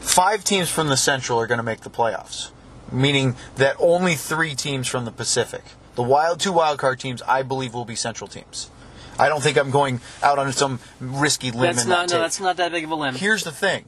Five 0.00 0.44
teams 0.44 0.68
from 0.68 0.88
the 0.88 0.96
Central 0.96 1.40
are 1.40 1.46
going 1.46 1.58
to 1.58 1.64
make 1.64 1.80
the 1.80 1.90
playoffs, 1.90 2.50
meaning 2.92 3.36
that 3.56 3.76
only 3.78 4.14
three 4.14 4.54
teams 4.54 4.86
from 4.86 5.04
the 5.04 5.10
Pacific. 5.10 5.62
The 5.94 6.02
wild 6.02 6.40
two 6.40 6.52
wild 6.52 6.78
card 6.78 7.00
teams, 7.00 7.22
I 7.22 7.42
believe, 7.42 7.72
will 7.72 7.84
be 7.84 7.96
Central 7.96 8.28
teams. 8.28 8.70
I 9.18 9.28
don't 9.28 9.42
think 9.42 9.56
I'm 9.56 9.70
going 9.70 10.00
out 10.22 10.38
on 10.38 10.52
some 10.52 10.80
risky 11.00 11.50
limb. 11.52 11.76
That's 11.76 11.86
not, 11.86 12.08
that 12.08 12.14
no, 12.14 12.20
that's 12.20 12.40
not 12.40 12.56
that 12.56 12.72
big 12.72 12.84
of 12.84 12.90
a 12.90 12.96
limb. 12.96 13.14
Here's 13.14 13.44
the 13.44 13.52
thing: 13.52 13.84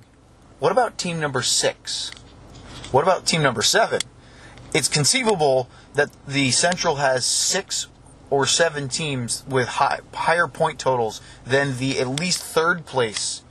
What 0.59 0.73
about 0.73 0.97
team 0.97 1.21
number 1.21 1.43
six? 1.43 2.11
What 2.91 3.03
about 3.03 3.27
team 3.27 3.43
number 3.43 3.63
seven? 3.63 4.01
It's 4.73 4.89
conceivable 4.89 5.69
that 5.95 6.11
the 6.27 6.51
Central 6.51 6.97
has 6.97 7.27
six 7.27 7.89
or 8.31 8.47
seven 8.47 8.89
teams 8.89 9.45
with 9.49 9.69
high, 9.69 10.01
higher 10.15 10.49
point 10.49 10.79
totals 10.79 11.21
than 11.45 11.79
the 11.79 11.99
at 12.01 12.09
least 12.09 12.43
third 12.43 12.87
place 12.87 13.43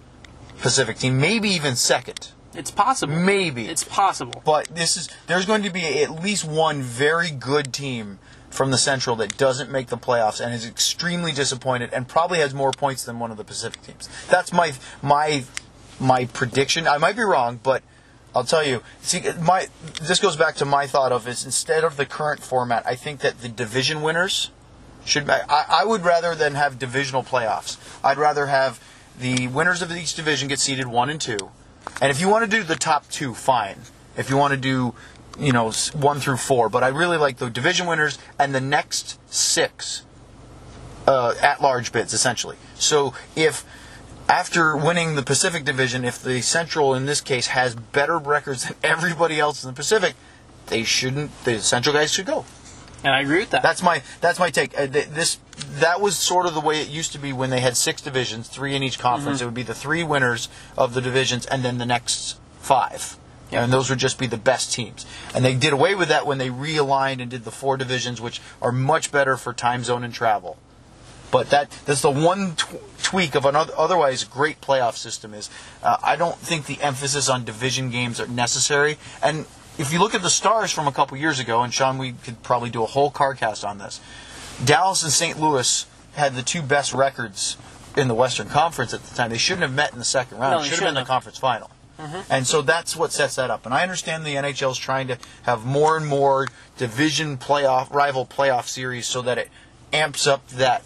Pacific 0.61 0.97
team, 0.97 1.19
maybe 1.19 1.49
even 1.49 1.75
second. 1.75 2.29
It's 2.53 2.71
possible. 2.71 3.13
Maybe. 3.13 3.67
It's 3.67 3.83
possible. 3.83 4.41
But 4.45 4.69
this 4.73 4.97
is 4.97 5.09
there's 5.27 5.45
going 5.45 5.63
to 5.63 5.69
be 5.69 6.01
at 6.01 6.23
least 6.23 6.45
one 6.45 6.81
very 6.81 7.29
good 7.29 7.73
team 7.73 8.19
from 8.49 8.71
the 8.71 8.77
Central 8.77 9.17
that 9.17 9.37
doesn't 9.37 9.69
make 9.69 9.87
the 9.87 9.97
playoffs 9.97 10.39
and 10.39 10.53
is 10.53 10.65
extremely 10.65 11.33
disappointed 11.33 11.91
and 11.93 12.07
probably 12.07 12.39
has 12.39 12.53
more 12.53 12.71
points 12.71 13.03
than 13.03 13.19
one 13.19 13.29
of 13.29 13.37
the 13.37 13.43
Pacific 13.43 13.81
teams. 13.83 14.07
That's 14.29 14.53
my 14.53 14.73
my 15.01 15.43
my 15.99 16.25
prediction. 16.25 16.87
I 16.87 16.97
might 16.97 17.15
be 17.15 17.23
wrong, 17.23 17.59
but 17.61 17.83
I'll 18.35 18.43
tell 18.43 18.63
you. 18.63 18.83
See, 19.01 19.23
my 19.41 19.67
this 20.01 20.19
goes 20.19 20.35
back 20.35 20.55
to 20.55 20.65
my 20.65 20.87
thought 20.87 21.11
of 21.11 21.27
is 21.27 21.45
instead 21.45 21.83
of 21.83 21.97
the 21.97 22.05
current 22.05 22.43
format, 22.43 22.85
I 22.85 22.95
think 22.95 23.21
that 23.21 23.41
the 23.41 23.49
division 23.49 24.01
winners 24.01 24.51
should. 25.05 25.29
I, 25.29 25.65
I 25.69 25.85
would 25.85 26.03
rather 26.03 26.35
than 26.35 26.55
have 26.55 26.77
divisional 26.77 27.23
playoffs. 27.23 27.77
I'd 28.03 28.17
rather 28.17 28.47
have 28.47 28.83
the 29.17 29.47
winners 29.47 29.81
of 29.81 29.91
each 29.91 30.15
division 30.15 30.49
get 30.49 30.59
seeded 30.59 30.87
one 30.87 31.09
and 31.09 31.21
two, 31.21 31.51
and 32.01 32.11
if 32.11 32.19
you 32.19 32.27
want 32.27 32.49
to 32.49 32.57
do 32.57 32.63
the 32.63 32.75
top 32.75 33.07
two, 33.09 33.33
fine. 33.33 33.77
If 34.17 34.29
you 34.29 34.37
want 34.37 34.51
to 34.51 34.57
do 34.57 34.93
you 35.39 35.51
know 35.51 35.71
one 35.93 36.19
through 36.19 36.37
four, 36.37 36.69
but 36.69 36.83
I 36.83 36.89
really 36.89 37.17
like 37.17 37.37
the 37.37 37.49
division 37.49 37.87
winners 37.87 38.17
and 38.37 38.53
the 38.53 38.61
next 38.61 39.19
six 39.33 40.03
uh, 41.07 41.35
at 41.41 41.61
large 41.61 41.91
bids 41.91 42.13
essentially. 42.13 42.57
So 42.75 43.13
if 43.35 43.65
after 44.27 44.75
winning 44.75 45.15
the 45.15 45.23
Pacific 45.23 45.65
Division, 45.65 46.03
if 46.03 46.21
the 46.21 46.41
Central 46.41 46.93
in 46.93 47.05
this 47.05 47.21
case 47.21 47.47
has 47.47 47.75
better 47.75 48.17
records 48.17 48.65
than 48.65 48.75
everybody 48.83 49.39
else 49.39 49.63
in 49.63 49.69
the 49.69 49.75
Pacific, 49.75 50.15
they 50.67 50.83
shouldn't. 50.83 51.31
The 51.43 51.59
Central 51.59 51.93
guys 51.93 52.13
should 52.13 52.25
go. 52.25 52.45
And 53.03 53.13
I 53.13 53.21
agree 53.21 53.39
with 53.39 53.51
that. 53.51 53.61
That's 53.61 53.83
my 53.83 54.01
that's 54.19 54.39
my 54.39 54.49
take. 54.49 54.77
Uh, 54.77 54.87
th- 54.87 55.09
this 55.09 55.37
that 55.75 56.01
was 56.01 56.17
sort 56.17 56.47
of 56.47 56.55
the 56.55 56.59
way 56.59 56.81
it 56.81 56.87
used 56.87 57.11
to 57.11 57.19
be 57.19 57.33
when 57.33 57.51
they 57.51 57.59
had 57.59 57.77
six 57.77 58.01
divisions, 58.01 58.47
three 58.47 58.75
in 58.75 58.81
each 58.81 58.97
conference. 58.97 59.41
It 59.41 59.45
would 59.45 59.53
be 59.53 59.63
the 59.63 59.75
three 59.75 60.03
winners 60.03 60.49
of 60.75 60.95
the 60.95 61.01
divisions, 61.01 61.45
and 61.45 61.63
then 61.63 61.77
the 61.77 61.85
next 61.85 62.39
five. 62.59 63.17
Yeah. 63.51 63.63
And 63.63 63.71
those 63.71 63.91
would 63.91 63.99
just 63.99 64.17
be 64.17 64.25
the 64.25 64.37
best 64.37 64.73
teams. 64.73 65.05
And 65.35 65.45
they 65.45 65.53
did 65.53 65.71
away 65.71 65.93
with 65.93 66.09
that 66.09 66.25
when 66.25 66.39
they 66.39 66.49
realigned 66.49 67.21
and 67.21 67.29
did 67.29 67.43
the 67.43 67.51
four 67.51 67.77
divisions, 67.77 68.19
which 68.19 68.41
are 68.59 68.71
much 68.71 69.11
better 69.11 69.37
for 69.37 69.53
time 69.53 69.83
zone 69.83 70.03
and 70.03 70.11
travel. 70.11 70.57
But 71.35 71.49
that 71.49 71.69
that's 71.83 72.01
the 72.01 72.09
one 72.09 72.55
tw- 72.55 72.79
tweak 73.03 73.35
of 73.35 73.43
an 73.43 73.57
otherwise 73.57 74.23
great 74.23 74.61
playoff 74.61 74.95
system 74.95 75.33
is 75.33 75.49
uh, 75.83 75.97
I 76.01 76.15
don't 76.15 76.37
think 76.37 76.65
the 76.65 76.81
emphasis 76.81 77.27
on 77.27 77.43
division 77.43 77.89
games 77.89 78.21
are 78.21 78.27
necessary. 78.27 78.97
And 79.21 79.45
if 79.77 79.91
you 79.91 79.99
look 79.99 80.15
at 80.15 80.21
the 80.21 80.29
stars 80.29 80.71
from 80.71 80.87
a 80.87 80.93
couple 80.93 81.17
years 81.17 81.37
ago, 81.37 81.61
and 81.61 81.73
Sean, 81.73 81.97
we 81.97 82.13
could 82.13 82.41
probably 82.41 82.69
do 82.69 82.83
a 82.83 82.85
whole 82.85 83.11
car 83.11 83.33
cast 83.33 83.65
on 83.65 83.79
this. 83.79 83.99
Dallas 84.63 85.03
and 85.03 85.11
St. 85.11 85.37
Louis 85.37 85.85
had 86.13 86.35
the 86.35 86.41
two 86.41 86.61
best 86.61 86.93
records 86.93 87.57
in 87.97 88.07
the 88.07 88.15
Western 88.15 88.47
Conference 88.47 88.93
at 88.93 89.03
the 89.03 89.13
time. 89.13 89.29
They 89.29 89.37
shouldn't 89.37 89.63
have 89.63 89.73
met 89.73 89.91
in 89.91 89.99
the 89.99 90.05
second 90.05 90.37
round. 90.37 90.53
No, 90.53 90.59
they 90.59 90.69
should 90.69 90.75
have 90.75 90.79
been 90.79 90.87
shouldn't 90.87 91.05
the 91.05 91.11
conference 91.11 91.37
final. 91.37 91.69
And 92.29 92.47
so 92.47 92.61
that's 92.61 92.95
what 92.95 93.11
sets 93.11 93.35
that 93.35 93.51
up. 93.51 93.65
And 93.65 93.73
I 93.73 93.83
understand 93.83 94.25
the 94.25 94.35
NHL 94.35 94.71
is 94.71 94.77
trying 94.77 95.09
to 95.09 95.17
have 95.43 95.65
more 95.65 95.97
and 95.97 96.07
more 96.07 96.47
division 96.77 97.37
playoff 97.37 97.93
rival 97.93 98.25
playoff 98.25 98.67
series 98.67 99.05
so 99.05 99.21
that 99.23 99.37
it 99.37 99.49
amps 99.91 100.27
up 100.27 100.47
that. 100.51 100.81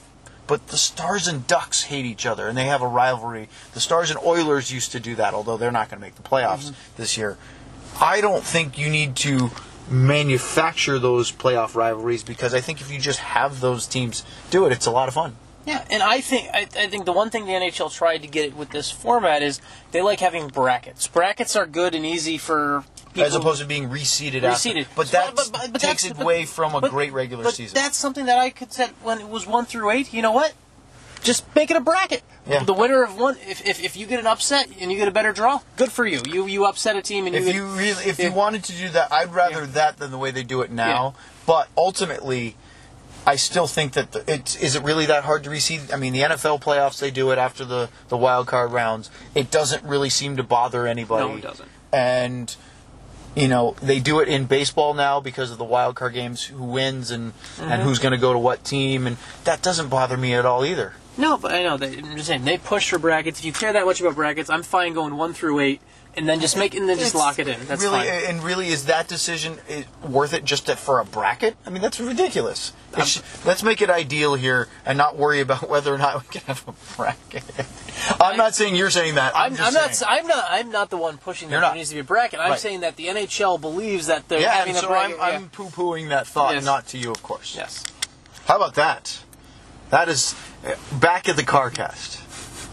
But 0.49 0.67
the 0.69 0.77
Stars 0.77 1.27
and 1.27 1.45
Ducks 1.45 1.83
hate 1.83 2.05
each 2.05 2.25
other, 2.25 2.47
and 2.47 2.57
they 2.57 2.65
have 2.65 2.81
a 2.81 2.87
rivalry. 2.87 3.49
The 3.75 3.79
Stars 3.79 4.09
and 4.09 4.19
Oilers 4.19 4.71
used 4.71 4.91
to 4.93 4.99
do 4.99 5.13
that, 5.15 5.35
although 5.35 5.57
they're 5.57 5.71
not 5.71 5.89
going 5.89 6.01
to 6.01 6.05
make 6.05 6.15
the 6.15 6.23
playoffs 6.23 6.71
mm-hmm. 6.71 6.97
this 6.97 7.17
year. 7.17 7.37
I 8.01 8.19
don't 8.19 8.43
think 8.43 8.77
you 8.77 8.89
need 8.89 9.15
to 9.17 9.51
manufacture 9.91 10.97
those 10.97 11.31
playoff 11.31 11.75
rivalries 11.75 12.23
because 12.23 12.55
I 12.55 12.61
think 12.61 12.81
if 12.81 12.91
you 12.91 12.99
just 12.99 13.19
have 13.19 13.59
those 13.59 13.85
teams 13.85 14.23
do 14.49 14.65
it, 14.65 14.71
it's 14.71 14.87
a 14.87 14.91
lot 14.91 15.07
of 15.07 15.13
fun. 15.13 15.35
Yeah, 15.65 15.85
and 15.91 16.01
I 16.01 16.19
think 16.21 16.49
I, 16.51 16.61
I 16.61 16.87
think 16.87 17.05
the 17.05 17.13
one 17.13 17.29
thing 17.29 17.45
the 17.45 17.51
NHL 17.51 17.93
tried 17.93 18.23
to 18.23 18.27
get 18.27 18.55
with 18.55 18.71
this 18.71 18.89
format 18.89 19.43
is 19.43 19.61
they 19.91 20.01
like 20.01 20.19
having 20.19 20.47
brackets. 20.47 21.07
Brackets 21.07 21.55
are 21.55 21.67
good 21.67 21.93
and 21.93 22.03
easy 22.03 22.39
for 22.39 22.85
people. 23.25 23.27
As 23.27 23.35
opposed 23.35 23.61
to 23.61 23.67
being 23.67 23.89
reseeded, 23.89 24.43
after. 24.43 24.69
Reseeded. 24.69 24.87
But 24.95 25.11
that 25.11 25.35
But- 25.35 25.49
but- 25.51 25.73
but 25.73 25.81
takes 25.81 26.05
it 26.05 26.19
away 26.19 26.45
from 26.45 26.75
a 26.75 26.89
great 26.89 27.13
regular 27.13 27.43
but 27.43 27.53
season. 27.53 27.75
That's 27.75 27.97
something 27.97 28.25
that 28.25 28.39
I 28.39 28.49
could 28.49 28.73
set 28.73 28.93
when 29.03 29.19
it 29.19 29.29
was 29.29 29.45
one 29.45 29.65
through 29.65 29.91
eight. 29.91 30.13
You 30.13 30.21
know 30.21 30.31
what? 30.31 30.53
Just 31.21 31.43
make 31.55 31.69
it 31.69 31.77
a 31.77 31.81
bracket. 31.81 32.23
Yeah. 32.47 32.63
The 32.63 32.73
winner 32.73 33.03
of 33.03 33.17
one, 33.17 33.35
if, 33.47 33.65
if, 33.65 33.83
if 33.83 33.97
you 33.97 34.05
get 34.05 34.19
an 34.19 34.27
upset 34.27 34.69
and 34.79 34.91
you 34.91 34.97
get 34.97 35.07
a 35.07 35.11
better 35.11 35.33
draw, 35.33 35.59
good 35.75 35.91
for 35.91 36.05
you. 36.05 36.21
You 36.27 36.47
you 36.47 36.65
upset 36.65 36.95
a 36.95 37.01
team 37.01 37.25
and 37.25 37.35
you 37.35 37.41
if 37.41 37.47
get, 37.47 37.55
you 37.55 37.65
really, 37.65 38.05
if 38.05 38.19
yeah. 38.19 38.27
you 38.27 38.31
wanted 38.33 38.63
to 38.65 38.71
do 38.73 38.89
that, 38.89 39.11
I'd 39.11 39.33
rather 39.33 39.65
that 39.67 39.97
than 39.97 40.11
the 40.11 40.17
way 40.17 40.31
they 40.31 40.43
do 40.43 40.61
it 40.61 40.71
now. 40.71 41.13
But 41.45 41.67
ultimately, 41.77 42.55
I 43.25 43.35
still 43.35 43.67
think 43.67 43.93
that 43.93 44.13
the, 44.13 44.23
it's 44.27 44.55
is 44.55 44.75
it 44.75 44.83
really 44.83 45.05
that 45.07 45.23
hard 45.23 45.43
to 45.43 45.49
reseed? 45.49 45.93
I 45.93 45.97
mean, 45.97 46.13
the 46.13 46.21
NFL 46.21 46.61
playoffs 46.61 46.99
they 46.99 47.11
do 47.11 47.31
it 47.31 47.37
after 47.37 47.65
the 47.65 47.89
the 48.07 48.17
wild 48.17 48.47
card 48.47 48.71
rounds. 48.71 49.11
It 49.35 49.51
doesn't 49.51 49.83
really 49.83 50.09
seem 50.09 50.37
to 50.37 50.43
bother 50.43 50.87
anybody. 50.87 51.27
No, 51.27 51.35
it 51.35 51.41
doesn't. 51.41 51.69
And 51.91 52.55
you 53.35 53.47
know 53.47 53.75
they 53.81 53.99
do 53.99 54.19
it 54.19 54.27
in 54.27 54.45
baseball 54.45 54.93
now 54.93 55.19
because 55.19 55.51
of 55.51 55.57
the 55.57 55.63
wild 55.63 55.95
card 55.95 56.13
games, 56.13 56.43
who 56.45 56.63
wins 56.63 57.11
and 57.11 57.33
Mm-hmm. 57.57 57.71
and 57.71 57.81
who's 57.83 57.99
going 57.99 58.13
to 58.13 58.17
go 58.17 58.31
to 58.33 58.39
what 58.39 58.63
team, 58.63 59.05
and 59.05 59.17
that 59.43 59.61
doesn't 59.61 59.89
bother 59.89 60.15
me 60.17 60.33
at 60.33 60.45
all 60.45 60.65
either. 60.65 60.93
No, 61.17 61.37
but 61.37 61.51
I 61.53 61.63
know. 61.63 61.75
They, 61.77 61.97
I'm 61.97 62.15
just 62.15 62.27
saying 62.27 62.45
they 62.45 62.57
push 62.57 62.89
for 62.89 62.97
brackets. 62.97 63.39
If 63.39 63.45
you 63.45 63.51
care 63.51 63.73
that 63.73 63.85
much 63.85 63.99
about 63.99 64.15
brackets, 64.15 64.49
I'm 64.49 64.63
fine 64.63 64.93
going 64.93 65.17
one 65.17 65.33
through 65.33 65.59
eight 65.59 65.81
and 66.17 66.27
then 66.27 66.39
just 66.39 66.57
make 66.57 66.75
and 66.75 66.89
then 66.89 66.97
just 66.97 67.13
It's 67.13 67.15
lock 67.15 67.39
it 67.39 67.47
in. 67.47 67.59
That's 67.67 67.81
really, 67.81 67.99
fine. 68.07 68.23
And 68.27 68.43
really, 68.43 68.67
is 68.69 68.85
that 68.85 69.07
decision 69.07 69.57
i- 69.69 69.85
worth 70.05 70.33
it 70.33 70.43
just 70.43 70.65
to, 70.65 70.75
for 70.75 70.99
a 70.99 71.05
bracket? 71.05 71.55
I 71.65 71.69
mean, 71.69 71.81
that's 71.81 71.99
ridiculous. 71.99 72.73
It 72.97 73.05
sh- 73.05 73.21
let's 73.45 73.61
make 73.63 73.81
it 73.81 73.89
ideal 73.89 74.33
here 74.35 74.67
and 74.85 74.97
not 74.97 75.15
worry 75.17 75.39
about 75.39 75.69
whether 75.69 75.93
or 75.93 75.97
not 75.97 76.21
we 76.23 76.27
can 76.29 76.41
have 76.47 76.67
a 76.67 76.73
bracket. 76.97 77.43
I'm 78.19 78.37
not 78.37 78.55
saying 78.55 78.75
you're 78.75 78.89
saying 78.89 79.15
that. 79.15 79.33
I'm, 79.35 79.51
I'm, 79.51 79.57
just 79.57 79.67
I'm 79.67 79.73
not. 79.73 79.95
saying. 79.95 80.11
I'm 80.21 80.27
not. 80.27 80.45
I'm 80.49 80.71
not 80.71 80.89
the 80.89 80.97
one 80.97 81.17
pushing 81.17 81.49
that 81.49 81.53
You're 81.53 81.61
there 81.61 81.69
not. 81.69 81.75
needs 81.77 81.89
to 81.89 81.95
be 81.95 82.01
a 82.01 82.03
bracket. 82.03 82.39
I'm 82.39 82.51
Right. 82.51 82.59
saying 82.59 82.79
that 82.81 82.95
the 82.95 83.07
NHL 83.07 83.59
believes 83.61 84.07
that 84.07 84.27
they're 84.27 84.39
yeah, 84.41 84.51
having 84.53 84.75
and 84.75 84.83
a 84.83 84.87
so 84.87 84.93
I'm, 84.93 85.11
bracket. 85.15 85.35
I'm 85.35 85.49
poo-pooing 85.49 86.09
that 86.09 86.25
thought, 86.27 86.53
Yes. 86.55 86.65
not 86.65 86.87
to 86.87 86.97
you, 86.97 87.11
of 87.11 87.21
course. 87.23 87.55
Yes. 87.55 87.83
How 88.45 88.55
about 88.57 88.73
that? 88.75 89.19
That 89.91 90.07
is 90.09 90.35
uh, 90.65 90.73
back 90.99 91.27
at 91.29 91.35
the 91.35 91.43
CarCast 91.43 92.17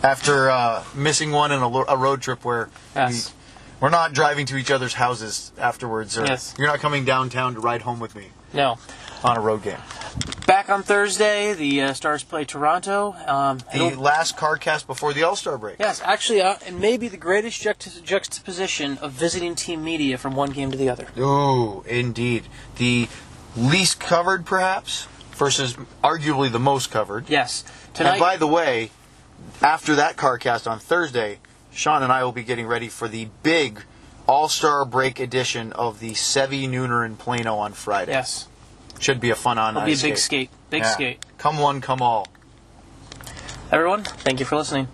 after 0.02 0.50
uh, 0.50 0.85
missing 0.94 1.32
one 1.32 1.52
in 1.52 1.61
a, 1.61 1.68
lo- 1.68 1.85
a 1.88 1.96
road 1.96 2.20
trip 2.22 2.44
where 2.44 2.68
Yes. 2.94 3.32
we, 3.32 3.32
we're 3.80 3.90
not 3.90 4.12
driving 4.12 4.46
to 4.46 4.56
each 4.56 4.70
other's 4.70 4.94
houses 4.94 5.52
afterwards, 5.59 6.16
or 6.16 6.24
Yes. 6.26 6.54
you're 6.59 6.66
not 6.68 6.78
coming 6.80 7.04
downtown 7.04 7.54
to 7.54 7.61
ride 7.61 7.82
home 7.82 8.00
with 8.00 8.14
me 8.14 8.28
No. 8.52 8.78
on 9.24 9.37
a 9.37 9.40
road 9.40 9.62
game. 9.62 9.78
Back 10.46 10.70
on 10.70 10.82
Thursday, 10.85 11.52
the 11.54 11.82
uh, 11.82 11.92
Stars 11.92 12.22
play 12.22 12.44
Toronto. 12.44 13.14
Um, 13.26 13.59
The 13.74 13.96
last 13.96 14.37
CarCast 14.37 14.87
before 14.87 15.12
the 15.12 15.24
All 15.24 15.35
Star 15.37 15.59
break. 15.59 15.76
yes, 15.80 16.00
actually, 16.04 16.40
uh, 16.40 16.54
and 16.66 16.80
maybe 16.80 17.09
the 17.09 17.16
greatest 17.16 17.62
juxt- 17.62 18.02
juxtaposition 18.04 18.96
of 18.98 19.11
visiting 19.12 19.56
team 19.56 19.82
media 19.82 20.16
from 20.18 20.37
one 20.37 20.50
game 20.52 20.70
to 20.70 20.76
the 20.78 20.88
other. 20.88 21.09
Oh, 21.16 21.85
indeed. 21.88 22.44
The 22.76 23.09
least 23.56 23.98
covered, 23.98 24.46
perhaps, 24.46 25.09
versus 25.32 25.74
arguably 26.04 26.50
the 26.50 26.61
most 26.61 26.90
covered. 26.92 27.28
Yes. 27.28 27.64
And 27.88 27.94
Tonight. 27.94 28.20
by 28.20 28.37
the 28.37 28.46
way, 28.46 28.90
after 29.62 29.94
that 29.96 30.16
CarCast 30.16 30.70
on 30.70 30.79
Thursday, 30.79 31.38
Sean 31.72 32.03
and 32.03 32.12
I 32.12 32.25
will 32.25 32.33
be 32.33 32.42
getting 32.42 32.66
ready 32.66 32.88
for 32.88 33.09
the 33.09 33.29
big 33.42 33.83
All 34.27 34.49
Star 34.49 34.85
break 34.85 35.20
edition 35.20 35.72
of 35.72 36.01
the 36.01 36.12
Sevi 36.12 36.68
Nooner 36.68 37.05
in 37.05 37.16
Plano 37.16 37.57
on 37.57 37.72
Friday. 37.72 38.12
yes. 38.12 38.49
Should 38.99 39.20
be 39.20 39.29
a 39.31 39.35
fun 39.35 39.59
on 39.59 39.77
It'll 39.77 39.85
be 39.87 39.92
a 39.92 39.94
ice 39.94 40.03
big 40.03 40.16
skate. 40.18 40.51
Big 40.70 40.83
Yeah. 40.83 40.90
skate. 40.90 41.25
Come 41.38 41.59
one, 41.59 41.81
come 41.83 42.01
all. 42.01 42.29
Everyone, 43.70 44.05
thank 44.05 44.40
you 44.40 44.46
for 44.46 44.57
listening. 44.57 44.88